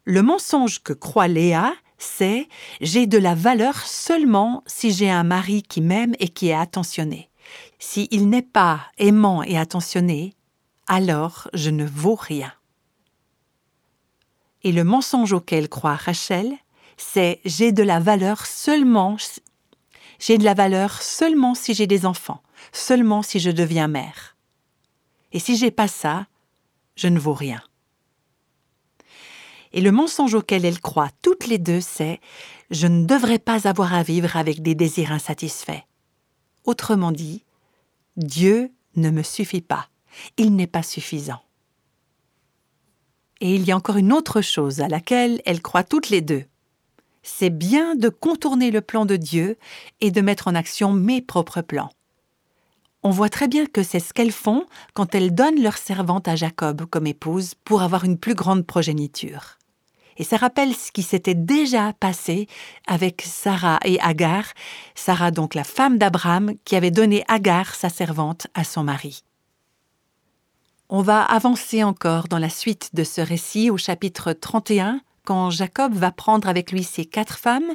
Le 0.05 0.23
mensonge 0.23 0.83
que 0.83 0.93
croit 0.93 1.29
Léa, 1.29 1.75
c'est 2.01 2.49
j'ai 2.81 3.07
de 3.07 3.19
la 3.19 3.35
valeur 3.35 3.77
seulement 3.87 4.65
si 4.67 4.91
j'ai 4.91 5.11
un 5.11 5.23
mari 5.23 5.63
qui 5.63 5.81
m'aime 5.81 6.15
et 6.19 6.29
qui 6.29 6.49
est 6.49 6.55
attentionné. 6.55 7.31
S'il 7.79 8.29
n'est 8.29 8.43
pas 8.43 8.81
aimant 8.99 9.43
et 9.43 9.59
attentionné, 9.59 10.35
alors 10.87 11.49
je 11.55 11.71
ne 11.71 11.85
vaux 11.85 12.17
rien. 12.17 12.53
Et 14.63 14.73
le 14.73 14.83
mensonge 14.83 15.33
auquel 15.33 15.69
croit 15.69 15.95
Rachel, 15.95 16.53
c'est 16.97 17.41
j'ai 17.45 17.73
de 17.73 17.83
la 17.83 18.01
valeur 18.01 18.47
seulement 18.47 19.17
j'ai 20.19 20.37
de 20.37 20.45
la 20.45 20.55
valeur 20.55 21.01
seulement 21.01 21.55
si 21.55 21.75
j'ai 21.75 21.87
des 21.87 22.05
enfants, 22.05 22.43
seulement 22.73 23.23
si 23.23 23.41
je 23.41 23.51
deviens 23.51 23.89
mère. 23.89 24.37
Et 25.33 25.39
si 25.39 25.57
j'ai 25.57 25.71
pas 25.71 25.89
ça, 25.89 26.27
je 26.97 27.09
ne 27.09 27.19
vaux 27.19 27.33
rien. 27.33 27.63
Et 29.73 29.81
le 29.81 29.93
mensonge 29.93 30.35
auquel 30.35 30.65
elles 30.65 30.81
croient 30.81 31.11
toutes 31.23 31.47
les 31.47 31.59
deux, 31.59 31.81
c'est 31.81 32.21
je 32.71 32.87
ne 32.87 33.05
devrais 33.05 33.39
pas 33.39 33.69
avoir 33.69 33.95
à 33.95 34.03
vivre 34.03 34.37
avec 34.37 34.63
des 34.63 34.75
désirs 34.75 35.13
insatisfaits. 35.13 35.83
Autrement 36.65 37.13
dit, 37.13 37.45
Dieu 38.17 38.71
ne 38.97 39.11
me 39.11 39.23
suffit 39.23 39.61
pas, 39.61 39.89
il 40.37 40.55
n'est 40.57 40.67
pas 40.67 40.83
suffisant. 40.83 41.41
Et 43.41 43.55
il 43.55 43.65
y 43.65 43.73
a 43.73 43.77
encore 43.77 43.97
une 43.97 44.13
autre 44.13 44.43
chose 44.43 44.81
à 44.81 44.89
laquelle 44.89 45.41
elles 45.47 45.63
croient 45.63 45.85
toutes 45.85 46.11
les 46.11 46.21
deux. 46.21 46.45
C'est 47.23 47.51
bien 47.51 47.95
de 47.95 48.09
contourner 48.09 48.71
le 48.71 48.81
plan 48.81 49.07
de 49.07 49.17
Dieu 49.17 49.57
et 50.01 50.11
de 50.11 50.21
mettre 50.21 50.49
en 50.49 50.55
action 50.55 50.93
mes 50.93 51.23
propres 51.23 51.63
plans. 51.63 51.91
On 53.03 53.11
voit 53.11 53.31
très 53.31 53.49
bien 53.49 53.65
que 53.65 53.83
c'est 53.83 54.01
ce 54.01 54.13
qu'elles 54.13 54.33
font 54.33 54.67
quand 54.93 55.15
elles 55.15 55.35
donnent 55.35 55.63
leur 55.63 55.79
servante 55.79 56.29
à 56.29 56.37
Jacob 56.37 56.85
comme 56.85 57.07
épouse 57.07 57.55
pour 57.65 57.81
avoir 57.81 58.05
une 58.05 58.19
plus 58.19 58.35
grande 58.35 58.67
progéniture. 58.67 59.60
Et 60.21 60.25
ça 60.25 60.37
rappelle 60.37 60.77
ce 60.77 60.93
qui 60.93 61.03
s'était 61.03 61.35
déjà 61.35 61.95
passé 61.95 62.47
avec 62.87 63.23
Sarah 63.23 63.81
et 63.87 63.99
Agar, 64.01 64.45
Sarah 64.95 65.31
donc 65.31 65.55
la 65.55 65.65
femme 65.65 65.97
d'Abraham 65.97 66.53
qui 66.67 66.77
avait 66.77 66.91
donné 66.91 67.25
Agar, 67.27 67.75
sa 67.75 67.89
servante, 67.89 68.47
à 68.53 68.63
son 68.63 68.85
mari. 68.85 69.25
On 70.91 71.01
va 71.01 71.23
avancer 71.23 71.83
encore 71.83 72.29
dans 72.29 72.39
la 72.39 72.51
suite 72.51 72.91
de 72.93 73.03
ce 73.03 73.23
récit 73.23 73.71
au 73.71 73.79
chapitre 73.79 74.35
31, 74.35 75.01
quand 75.25 75.49
Jacob 75.49 75.95
va 75.95 76.11
prendre 76.11 76.49
avec 76.49 76.71
lui 76.71 76.85
ses 76.85 77.07
quatre 77.07 77.39
femmes, 77.39 77.75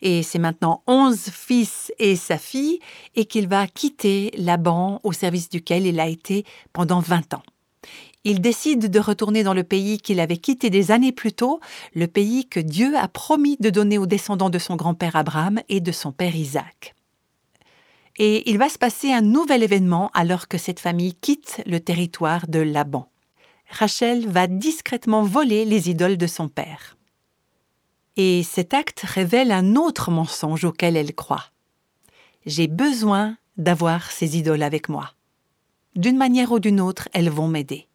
et 0.00 0.22
c'est 0.22 0.38
maintenant 0.38 0.82
onze 0.86 1.28
fils 1.28 1.92
et 1.98 2.16
sa 2.16 2.38
fille, 2.38 2.78
et 3.16 3.26
qu'il 3.26 3.48
va 3.48 3.66
quitter 3.66 4.32
Laban 4.38 4.98
au 5.02 5.12
service 5.12 5.50
duquel 5.50 5.84
il 5.84 6.00
a 6.00 6.06
été 6.06 6.46
pendant 6.72 7.00
vingt 7.00 7.34
ans 7.34 7.42
il 8.24 8.40
décide 8.40 8.90
de 8.90 9.00
retourner 9.00 9.42
dans 9.42 9.54
le 9.54 9.64
pays 9.64 9.98
qu'il 9.98 10.20
avait 10.20 10.36
quitté 10.36 10.70
des 10.70 10.90
années 10.90 11.12
plus 11.12 11.32
tôt, 11.32 11.60
le 11.94 12.06
pays 12.06 12.48
que 12.48 12.60
Dieu 12.60 12.96
a 12.96 13.08
promis 13.08 13.56
de 13.58 13.70
donner 13.70 13.98
aux 13.98 14.06
descendants 14.06 14.50
de 14.50 14.58
son 14.58 14.76
grand-père 14.76 15.16
Abraham 15.16 15.60
et 15.68 15.80
de 15.80 15.92
son 15.92 16.12
père 16.12 16.36
Isaac. 16.36 16.94
Et 18.18 18.48
il 18.50 18.58
va 18.58 18.68
se 18.68 18.78
passer 18.78 19.12
un 19.12 19.22
nouvel 19.22 19.62
événement 19.62 20.10
alors 20.14 20.46
que 20.46 20.58
cette 20.58 20.80
famille 20.80 21.14
quitte 21.14 21.62
le 21.66 21.80
territoire 21.80 22.46
de 22.46 22.60
Laban. 22.60 23.08
Rachel 23.70 24.28
va 24.28 24.46
discrètement 24.46 25.22
voler 25.22 25.64
les 25.64 25.88
idoles 25.88 26.18
de 26.18 26.26
son 26.26 26.48
père. 26.48 26.96
Et 28.16 28.42
cet 28.42 28.74
acte 28.74 29.00
révèle 29.00 29.50
un 29.50 29.76
autre 29.76 30.10
mensonge 30.10 30.64
auquel 30.64 30.96
elle 30.96 31.14
croit. 31.14 31.46
J'ai 32.44 32.68
besoin 32.68 33.38
d'avoir 33.56 34.10
ces 34.10 34.36
idoles 34.36 34.62
avec 34.62 34.90
moi. 34.90 35.14
D'une 35.96 36.18
manière 36.18 36.52
ou 36.52 36.58
d'une 36.58 36.80
autre, 36.80 37.08
elles 37.14 37.30
vont 37.30 37.48
m'aider. 37.48 37.88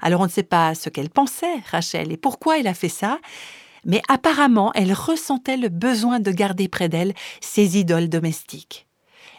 Alors 0.00 0.20
on 0.20 0.24
ne 0.24 0.30
sait 0.30 0.42
pas 0.42 0.74
ce 0.74 0.88
qu'elle 0.88 1.10
pensait, 1.10 1.58
Rachel, 1.70 2.12
et 2.12 2.16
pourquoi 2.16 2.58
elle 2.58 2.66
a 2.66 2.74
fait 2.74 2.88
ça, 2.88 3.18
mais 3.84 4.02
apparemment 4.08 4.72
elle 4.74 4.92
ressentait 4.92 5.56
le 5.56 5.68
besoin 5.68 6.20
de 6.20 6.30
garder 6.30 6.68
près 6.68 6.88
d'elle 6.88 7.14
ses 7.40 7.78
idoles 7.78 8.08
domestiques. 8.08 8.86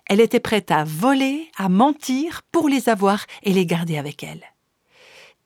Elle 0.06 0.22
était 0.22 0.39
prête 0.39 0.72
à 0.72 0.84
voler, 0.84 1.50
à 1.56 1.69
mentir 1.69 2.41
pour 2.52 2.67
les 2.67 2.89
avoir 2.89 3.26
et 3.43 3.54
les 3.54 3.65
garder 3.65 3.98
avec 3.98 4.24
elle. 4.24 4.43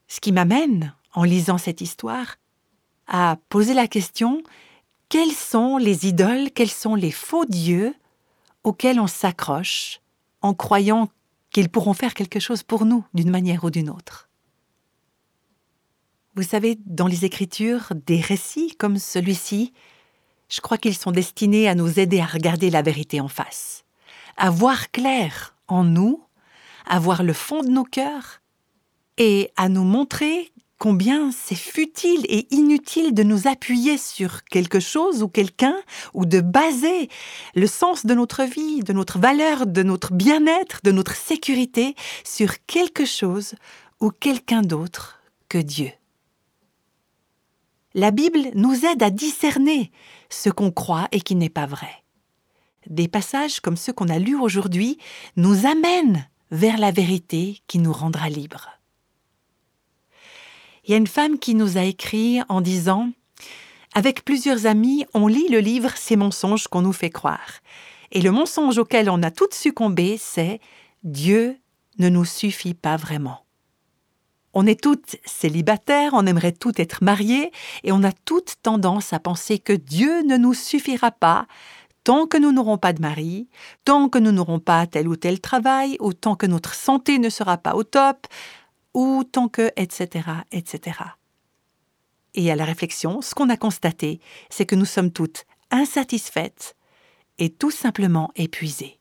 Ce 0.08 0.22
qui 0.22 0.32
m'amène, 0.32 0.94
en 1.14 1.24
lisant 1.24 1.58
cette 1.58 1.82
histoire, 1.82 2.38
à 3.08 3.38
poser 3.50 3.74
la 3.74 3.88
question 3.88 4.42
quels 5.10 5.34
sont 5.34 5.78
les 5.78 6.08
idoles, 6.08 6.50
quels 6.52 6.72
sont 6.72 6.96
les 6.96 7.12
faux 7.12 7.46
dieux 7.46 7.94
auxquels 8.64 9.00
on 9.00 9.08
s'accroche 9.08 10.00
en 10.42 10.54
croyant 10.54 11.10
qu'ils 11.52 11.70
pourront 11.70 11.94
faire 11.94 12.14
quelque 12.14 12.40
chose 12.40 12.64
pour 12.64 12.86
nous 12.86 13.06
d'une 13.14 13.30
manière 13.30 13.64
ou 13.64 13.70
d'une 13.70 13.90
autre? 13.90 14.30
Vous 16.36 16.44
savez, 16.44 16.80
dans 16.86 17.08
les 17.08 17.26
Écritures, 17.26 17.94
des 18.08 18.20
récits 18.20 18.76
comme 18.78 18.98
celui-ci, 18.98 19.72
je 20.50 20.62
crois 20.62 20.78
qu'ils 20.78 20.98
sont 20.98 21.12
destinés 21.12 21.68
à 21.68 21.76
nous 21.76 22.00
aider 22.00 22.20
à 22.20 22.26
regarder 22.26 22.70
la 22.70 22.82
vérité 22.82 23.22
en 23.22 23.28
face, 23.28 23.86
à 24.38 24.50
voir 24.50 24.90
clair 24.92 25.56
en 25.68 25.84
nous, 25.84 26.24
à 26.88 27.00
voir 27.00 27.24
le 27.24 27.34
fond 27.34 27.62
de 27.62 27.70
nos 27.70 27.84
cœurs, 27.84 28.42
et 29.18 29.52
à 29.58 29.70
nous 29.70 29.84
montrer 29.84 30.52
combien 30.80 31.32
c'est 31.32 31.56
futile 31.56 32.26
et 32.28 32.48
inutile 32.54 33.14
de 33.14 33.22
nous 33.22 33.48
appuyer 33.48 33.98
sur 33.98 34.44
quelque 34.44 34.80
chose 34.80 35.22
ou 35.22 35.28
quelqu'un, 35.28 35.78
ou 36.16 36.26
de 36.26 36.42
baser 36.42 37.10
le 37.54 37.68
sens 37.68 38.08
de 38.08 38.14
notre 38.16 38.44
vie, 38.44 38.82
de 38.82 38.92
notre 38.92 39.20
valeur, 39.20 39.68
de 39.68 39.84
notre 39.84 40.14
bien-être, 40.14 40.80
de 40.84 40.92
notre 40.92 41.16
sécurité 41.16 41.96
sur 42.24 42.66
quelque 42.66 43.06
chose 43.06 43.54
ou 44.02 44.10
quelqu'un 44.10 44.64
d'autre 44.64 45.20
que 45.48 45.60
Dieu 45.60 45.92
la 47.96 48.12
Bible 48.12 48.40
nous 48.56 48.86
aide 48.86 49.04
à 49.04 49.10
discerner 49.10 49.92
ce 50.30 50.50
qu'on 50.50 50.72
croit 50.72 51.08
et 51.12 51.22
qui 51.22 51.36
n'est 51.36 51.50
pas 51.50 51.66
vrai. 51.66 52.04
Des 52.88 53.08
passages 53.08 53.60
comme 53.60 53.78
ceux 53.78 53.94
qu'on 53.94 54.10
a 54.10 54.20
lus 54.20 54.36
aujourd'hui 54.36 54.98
nous 55.36 55.66
amènent 55.66 56.28
vers 56.52 56.78
la 56.78 56.92
vérité 56.92 57.62
qui 57.68 57.80
nous 57.80 57.94
rendra 57.94 58.30
libres. 58.30 58.70
Il 60.86 60.92
y 60.92 60.94
a 60.94 60.98
une 60.98 61.08
femme 61.08 61.40
qui 61.40 61.56
nous 61.56 61.78
a 61.78 61.84
écrit 61.84 62.42
en 62.50 62.62
disant 62.62 63.12
Avec 63.94 64.26
plusieurs 64.26 64.66
amis, 64.66 65.06
on 65.14 65.28
lit 65.28 65.48
le 65.50 65.60
livre 65.60 65.92
Ces 65.96 66.16
mensonges 66.16 66.68
qu'on 66.68 66.82
nous 66.82 66.94
fait 66.94 67.10
croire. 67.10 67.62
Et 68.12 68.22
le 68.22 68.32
mensonge 68.32 68.78
auquel 68.78 69.10
on 69.10 69.24
a 69.24 69.32
toutes 69.32 69.54
succombé, 69.54 70.18
c'est 70.20 70.60
Dieu 71.04 71.58
ne 72.00 72.10
nous 72.10 72.26
suffit 72.26 72.74
pas 72.74 72.98
vraiment. 72.98 73.46
On 74.54 74.68
est 74.68 74.82
toutes 74.82 75.18
célibataires, 75.26 76.12
on 76.14 76.28
aimerait 76.28 76.52
toutes 76.52 76.80
être 76.80 77.04
mariées, 77.04 77.52
et 77.84 77.92
on 77.92 78.04
a 78.04 78.12
toutes 78.12 78.56
tendance 78.62 79.14
à 79.14 79.20
penser 79.20 79.60
que 79.60 79.74
Dieu 79.74 80.22
ne 80.24 80.38
nous 80.38 80.54
suffira 80.54 81.12
pas 81.12 81.48
tant 82.04 82.28
que 82.28 82.38
nous 82.38 82.52
n'aurons 82.52 82.78
pas 82.78 82.94
de 82.94 83.02
mari, 83.02 83.48
tant 83.86 84.10
que 84.10 84.20
nous 84.20 84.32
n'aurons 84.32 84.60
pas 84.60 84.86
tel 84.88 85.08
ou 85.08 85.16
tel 85.16 85.40
travail, 85.40 85.98
ou 86.00 86.14
tant 86.14 86.36
que 86.36 86.46
notre 86.46 86.74
santé 86.74 87.18
ne 87.18 87.30
sera 87.30 87.58
pas 87.58 87.76
au 87.76 87.84
top, 87.84 88.28
ou 88.94 89.24
tant 89.24 89.48
que, 89.48 89.72
etc., 89.76 90.30
etc. 90.52 91.00
Et 92.36 92.52
à 92.52 92.56
la 92.56 92.66
réflexion, 92.66 93.22
ce 93.22 93.34
qu'on 93.34 93.50
a 93.50 93.58
constaté, 93.58 94.20
c'est 94.50 94.66
que 94.66 94.76
nous 94.76 94.86
sommes 94.86 95.12
toutes 95.12 95.46
insatisfaites 95.72 96.76
et 97.38 97.50
tout 97.50 97.72
simplement 97.72 98.32
épuisées. 98.36 99.00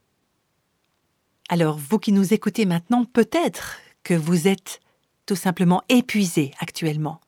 Alors, 1.49 1.77
vous 1.77 1.99
qui 1.99 2.13
nous 2.13 2.33
écoutez 2.33 2.67
maintenant, 2.67 3.05
peut-être 3.05 3.79
que 4.05 4.15
vous 4.15 4.49
êtes 4.49 4.81
tout 5.27 5.37
simplement 5.37 5.83
épuisée 5.89 6.53
actuellement, 6.59 7.21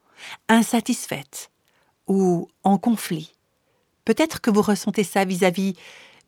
insatisfaite 0.48 1.50
ou 2.06 2.48
en 2.62 2.78
conflit. 2.78 3.32
Peut-être 4.04 4.40
que 4.40 4.50
vous 4.50 4.62
ressentez 4.62 5.04
ça 5.04 5.24
vis-à-vis 5.24 5.74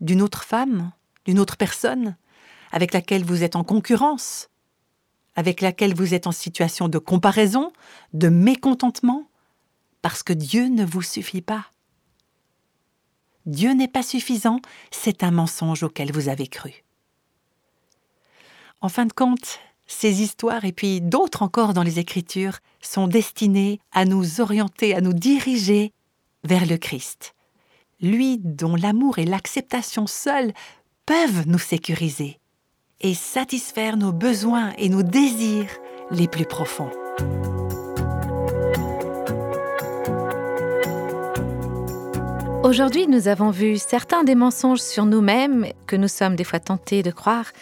d'une 0.00 0.22
autre 0.22 0.44
femme, 0.44 0.92
d'une 1.24 1.38
autre 1.38 1.56
personne, 1.56 2.16
avec 2.72 2.92
laquelle 2.92 3.24
vous 3.24 3.42
êtes 3.42 3.56
en 3.56 3.64
concurrence, 3.64 4.48
avec 5.34 5.60
laquelle 5.60 5.94
vous 5.94 6.14
êtes 6.14 6.26
en 6.26 6.32
situation 6.32 6.88
de 6.88 6.98
comparaison, 6.98 7.72
de 8.14 8.28
mécontentement, 8.28 9.28
parce 10.02 10.22
que 10.22 10.32
Dieu 10.32 10.68
ne 10.68 10.84
vous 10.84 11.02
suffit 11.02 11.42
pas. 11.42 11.66
Dieu 13.44 13.72
n'est 13.72 13.88
pas 13.88 14.02
suffisant, 14.02 14.60
c'est 14.90 15.22
un 15.22 15.30
mensonge 15.30 15.82
auquel 15.82 16.10
vous 16.12 16.28
avez 16.28 16.48
cru. 16.48 16.84
En 18.80 18.88
fin 18.88 19.06
de 19.06 19.12
compte, 19.12 19.60
ces 19.86 20.22
histoires 20.22 20.64
et 20.64 20.72
puis 20.72 21.00
d'autres 21.00 21.42
encore 21.42 21.72
dans 21.72 21.82
les 21.82 21.98
Écritures 21.98 22.58
sont 22.80 23.08
destinées 23.08 23.80
à 23.92 24.04
nous 24.04 24.40
orienter, 24.40 24.94
à 24.94 25.00
nous 25.00 25.12
diriger 25.12 25.92
vers 26.44 26.66
le 26.66 26.76
Christ, 26.76 27.34
lui 28.00 28.38
dont 28.38 28.76
l'amour 28.76 29.18
et 29.18 29.24
l'acceptation 29.24 30.06
seuls 30.06 30.52
peuvent 31.06 31.46
nous 31.46 31.58
sécuriser 31.58 32.38
et 33.00 33.14
satisfaire 33.14 33.96
nos 33.96 34.12
besoins 34.12 34.72
et 34.78 34.88
nos 34.88 35.02
désirs 35.02 35.70
les 36.10 36.28
plus 36.28 36.46
profonds. 36.46 36.90
Aujourd'hui, 42.64 43.06
nous 43.06 43.28
avons 43.28 43.50
vu 43.50 43.76
certains 43.76 44.24
des 44.24 44.34
mensonges 44.34 44.80
sur 44.80 45.06
nous-mêmes 45.06 45.68
que 45.86 45.94
nous 45.94 46.08
sommes 46.08 46.34
des 46.34 46.42
fois 46.42 46.58
tentés 46.58 47.04
de 47.04 47.12
croire 47.12 47.52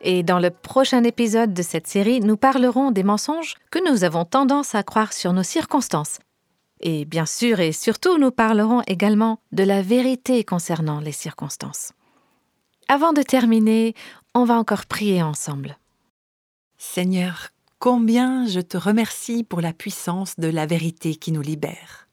Et 0.00 0.22
dans 0.22 0.38
le 0.38 0.50
prochain 0.50 1.02
épisode 1.04 1.52
de 1.52 1.62
cette 1.62 1.86
série, 1.86 2.20
nous 2.20 2.36
parlerons 2.36 2.90
des 2.90 3.02
mensonges 3.02 3.54
que 3.70 3.78
nous 3.90 4.04
avons 4.04 4.24
tendance 4.24 4.74
à 4.74 4.82
croire 4.82 5.12
sur 5.12 5.32
nos 5.32 5.42
circonstances. 5.42 6.18
Et 6.80 7.04
bien 7.04 7.26
sûr 7.26 7.58
et 7.58 7.72
surtout, 7.72 8.18
nous 8.18 8.30
parlerons 8.30 8.82
également 8.86 9.40
de 9.50 9.64
la 9.64 9.82
vérité 9.82 10.44
concernant 10.44 11.00
les 11.00 11.12
circonstances. 11.12 11.92
Avant 12.88 13.12
de 13.12 13.22
terminer, 13.22 13.94
on 14.34 14.44
va 14.44 14.54
encore 14.54 14.86
prier 14.86 15.22
ensemble. 15.22 15.76
Seigneur, 16.76 17.48
combien 17.80 18.46
je 18.46 18.60
te 18.60 18.76
remercie 18.76 19.42
pour 19.42 19.60
la 19.60 19.72
puissance 19.72 20.36
de 20.38 20.48
la 20.48 20.66
vérité 20.66 21.16
qui 21.16 21.32
nous 21.32 21.42
libère 21.42 22.08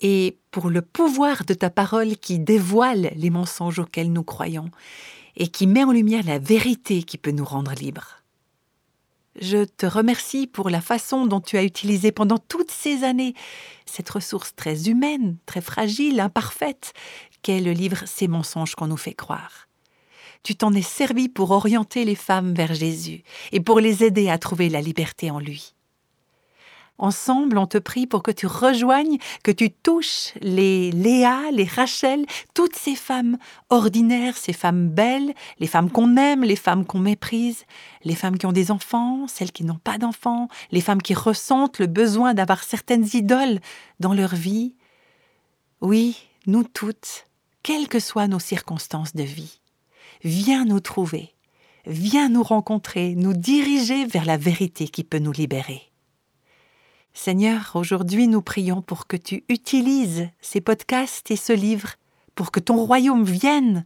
et 0.00 0.38
pour 0.50 0.70
le 0.70 0.82
pouvoir 0.82 1.44
de 1.44 1.54
ta 1.54 1.70
parole 1.70 2.16
qui 2.16 2.38
dévoile 2.38 3.10
les 3.16 3.30
mensonges 3.30 3.78
auxquels 3.78 4.12
nous 4.12 4.24
croyons 4.24 4.70
et 5.36 5.48
qui 5.48 5.66
met 5.66 5.84
en 5.84 5.92
lumière 5.92 6.24
la 6.26 6.38
vérité 6.38 7.02
qui 7.02 7.18
peut 7.18 7.30
nous 7.30 7.44
rendre 7.44 7.72
libres. 7.72 8.22
Je 9.40 9.64
te 9.64 9.86
remercie 9.86 10.46
pour 10.46 10.70
la 10.70 10.80
façon 10.80 11.26
dont 11.26 11.40
tu 11.40 11.56
as 11.56 11.64
utilisé 11.64 12.12
pendant 12.12 12.38
toutes 12.38 12.70
ces 12.70 13.02
années 13.02 13.34
cette 13.84 14.08
ressource 14.08 14.54
très 14.54 14.88
humaine, 14.88 15.36
très 15.44 15.60
fragile, 15.60 16.20
imparfaite, 16.20 16.92
qu'est 17.42 17.60
le 17.60 17.72
livre 17.72 18.04
Ces 18.06 18.28
mensonges 18.28 18.76
qu'on 18.76 18.86
nous 18.86 18.96
fait 18.96 19.14
croire. 19.14 19.68
Tu 20.44 20.54
t'en 20.54 20.72
es 20.72 20.82
servi 20.82 21.28
pour 21.28 21.50
orienter 21.50 22.04
les 22.04 22.14
femmes 22.14 22.54
vers 22.54 22.74
Jésus 22.74 23.22
et 23.50 23.60
pour 23.60 23.80
les 23.80 24.04
aider 24.04 24.28
à 24.28 24.38
trouver 24.38 24.68
la 24.68 24.80
liberté 24.80 25.30
en 25.30 25.40
lui. 25.40 25.73
Ensemble, 26.98 27.58
on 27.58 27.66
te 27.66 27.78
prie 27.78 28.06
pour 28.06 28.22
que 28.22 28.30
tu 28.30 28.46
rejoignes, 28.46 29.18
que 29.42 29.50
tu 29.50 29.70
touches 29.72 30.32
les 30.40 30.92
Léa, 30.92 31.50
les 31.50 31.64
Rachel, 31.64 32.24
toutes 32.54 32.76
ces 32.76 32.94
femmes 32.94 33.36
ordinaires, 33.68 34.36
ces 34.36 34.52
femmes 34.52 34.88
belles, 34.88 35.34
les 35.58 35.66
femmes 35.66 35.90
qu'on 35.90 36.16
aime, 36.16 36.44
les 36.44 36.54
femmes 36.54 36.86
qu'on 36.86 37.00
méprise, 37.00 37.64
les 38.04 38.14
femmes 38.14 38.38
qui 38.38 38.46
ont 38.46 38.52
des 38.52 38.70
enfants, 38.70 39.26
celles 39.26 39.50
qui 39.50 39.64
n'ont 39.64 39.80
pas 39.82 39.98
d'enfants, 39.98 40.48
les 40.70 40.80
femmes 40.80 41.02
qui 41.02 41.14
ressentent 41.14 41.80
le 41.80 41.88
besoin 41.88 42.32
d'avoir 42.32 42.62
certaines 42.62 43.08
idoles 43.12 43.58
dans 43.98 44.14
leur 44.14 44.36
vie. 44.36 44.76
Oui, 45.80 46.16
nous 46.46 46.62
toutes, 46.62 47.26
quelles 47.64 47.88
que 47.88 47.98
soient 47.98 48.28
nos 48.28 48.38
circonstances 48.38 49.16
de 49.16 49.24
vie, 49.24 49.60
viens 50.22 50.64
nous 50.64 50.80
trouver, 50.80 51.34
viens 51.86 52.28
nous 52.28 52.44
rencontrer, 52.44 53.16
nous 53.16 53.34
diriger 53.34 54.06
vers 54.06 54.26
la 54.26 54.36
vérité 54.36 54.86
qui 54.86 55.02
peut 55.02 55.18
nous 55.18 55.32
libérer. 55.32 55.90
Seigneur, 57.16 57.70
aujourd'hui 57.74 58.26
nous 58.26 58.42
prions 58.42 58.82
pour 58.82 59.06
que 59.06 59.16
tu 59.16 59.44
utilises 59.48 60.28
ces 60.40 60.60
podcasts 60.60 61.30
et 61.30 61.36
ce 61.36 61.52
livre, 61.52 61.90
pour 62.34 62.50
que 62.50 62.58
ton 62.58 62.84
royaume 62.84 63.22
vienne 63.22 63.84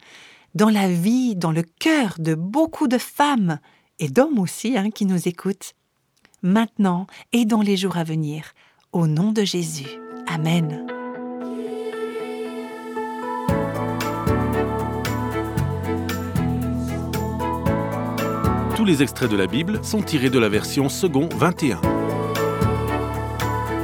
dans 0.54 0.70
la 0.70 0.90
vie, 0.90 1.36
dans 1.36 1.52
le 1.52 1.62
cœur 1.62 2.14
de 2.18 2.34
beaucoup 2.34 2.88
de 2.88 2.96
femmes 2.96 3.60
et 3.98 4.08
d'hommes 4.08 4.38
aussi 4.38 4.78
hein, 4.78 4.90
qui 4.90 5.04
nous 5.04 5.28
écoutent, 5.28 5.74
maintenant 6.42 7.06
et 7.32 7.44
dans 7.44 7.60
les 7.60 7.76
jours 7.76 7.98
à 7.98 8.02
venir, 8.02 8.54
au 8.92 9.06
nom 9.06 9.30
de 9.30 9.44
Jésus. 9.44 10.00
Amen. 10.26 10.86
Tous 18.74 18.86
les 18.86 19.02
extraits 19.02 19.30
de 19.30 19.36
la 19.36 19.46
Bible 19.46 19.84
sont 19.84 20.00
tirés 20.00 20.30
de 20.30 20.38
la 20.38 20.48
version 20.48 20.88
second 20.88 21.28
21. 21.36 21.97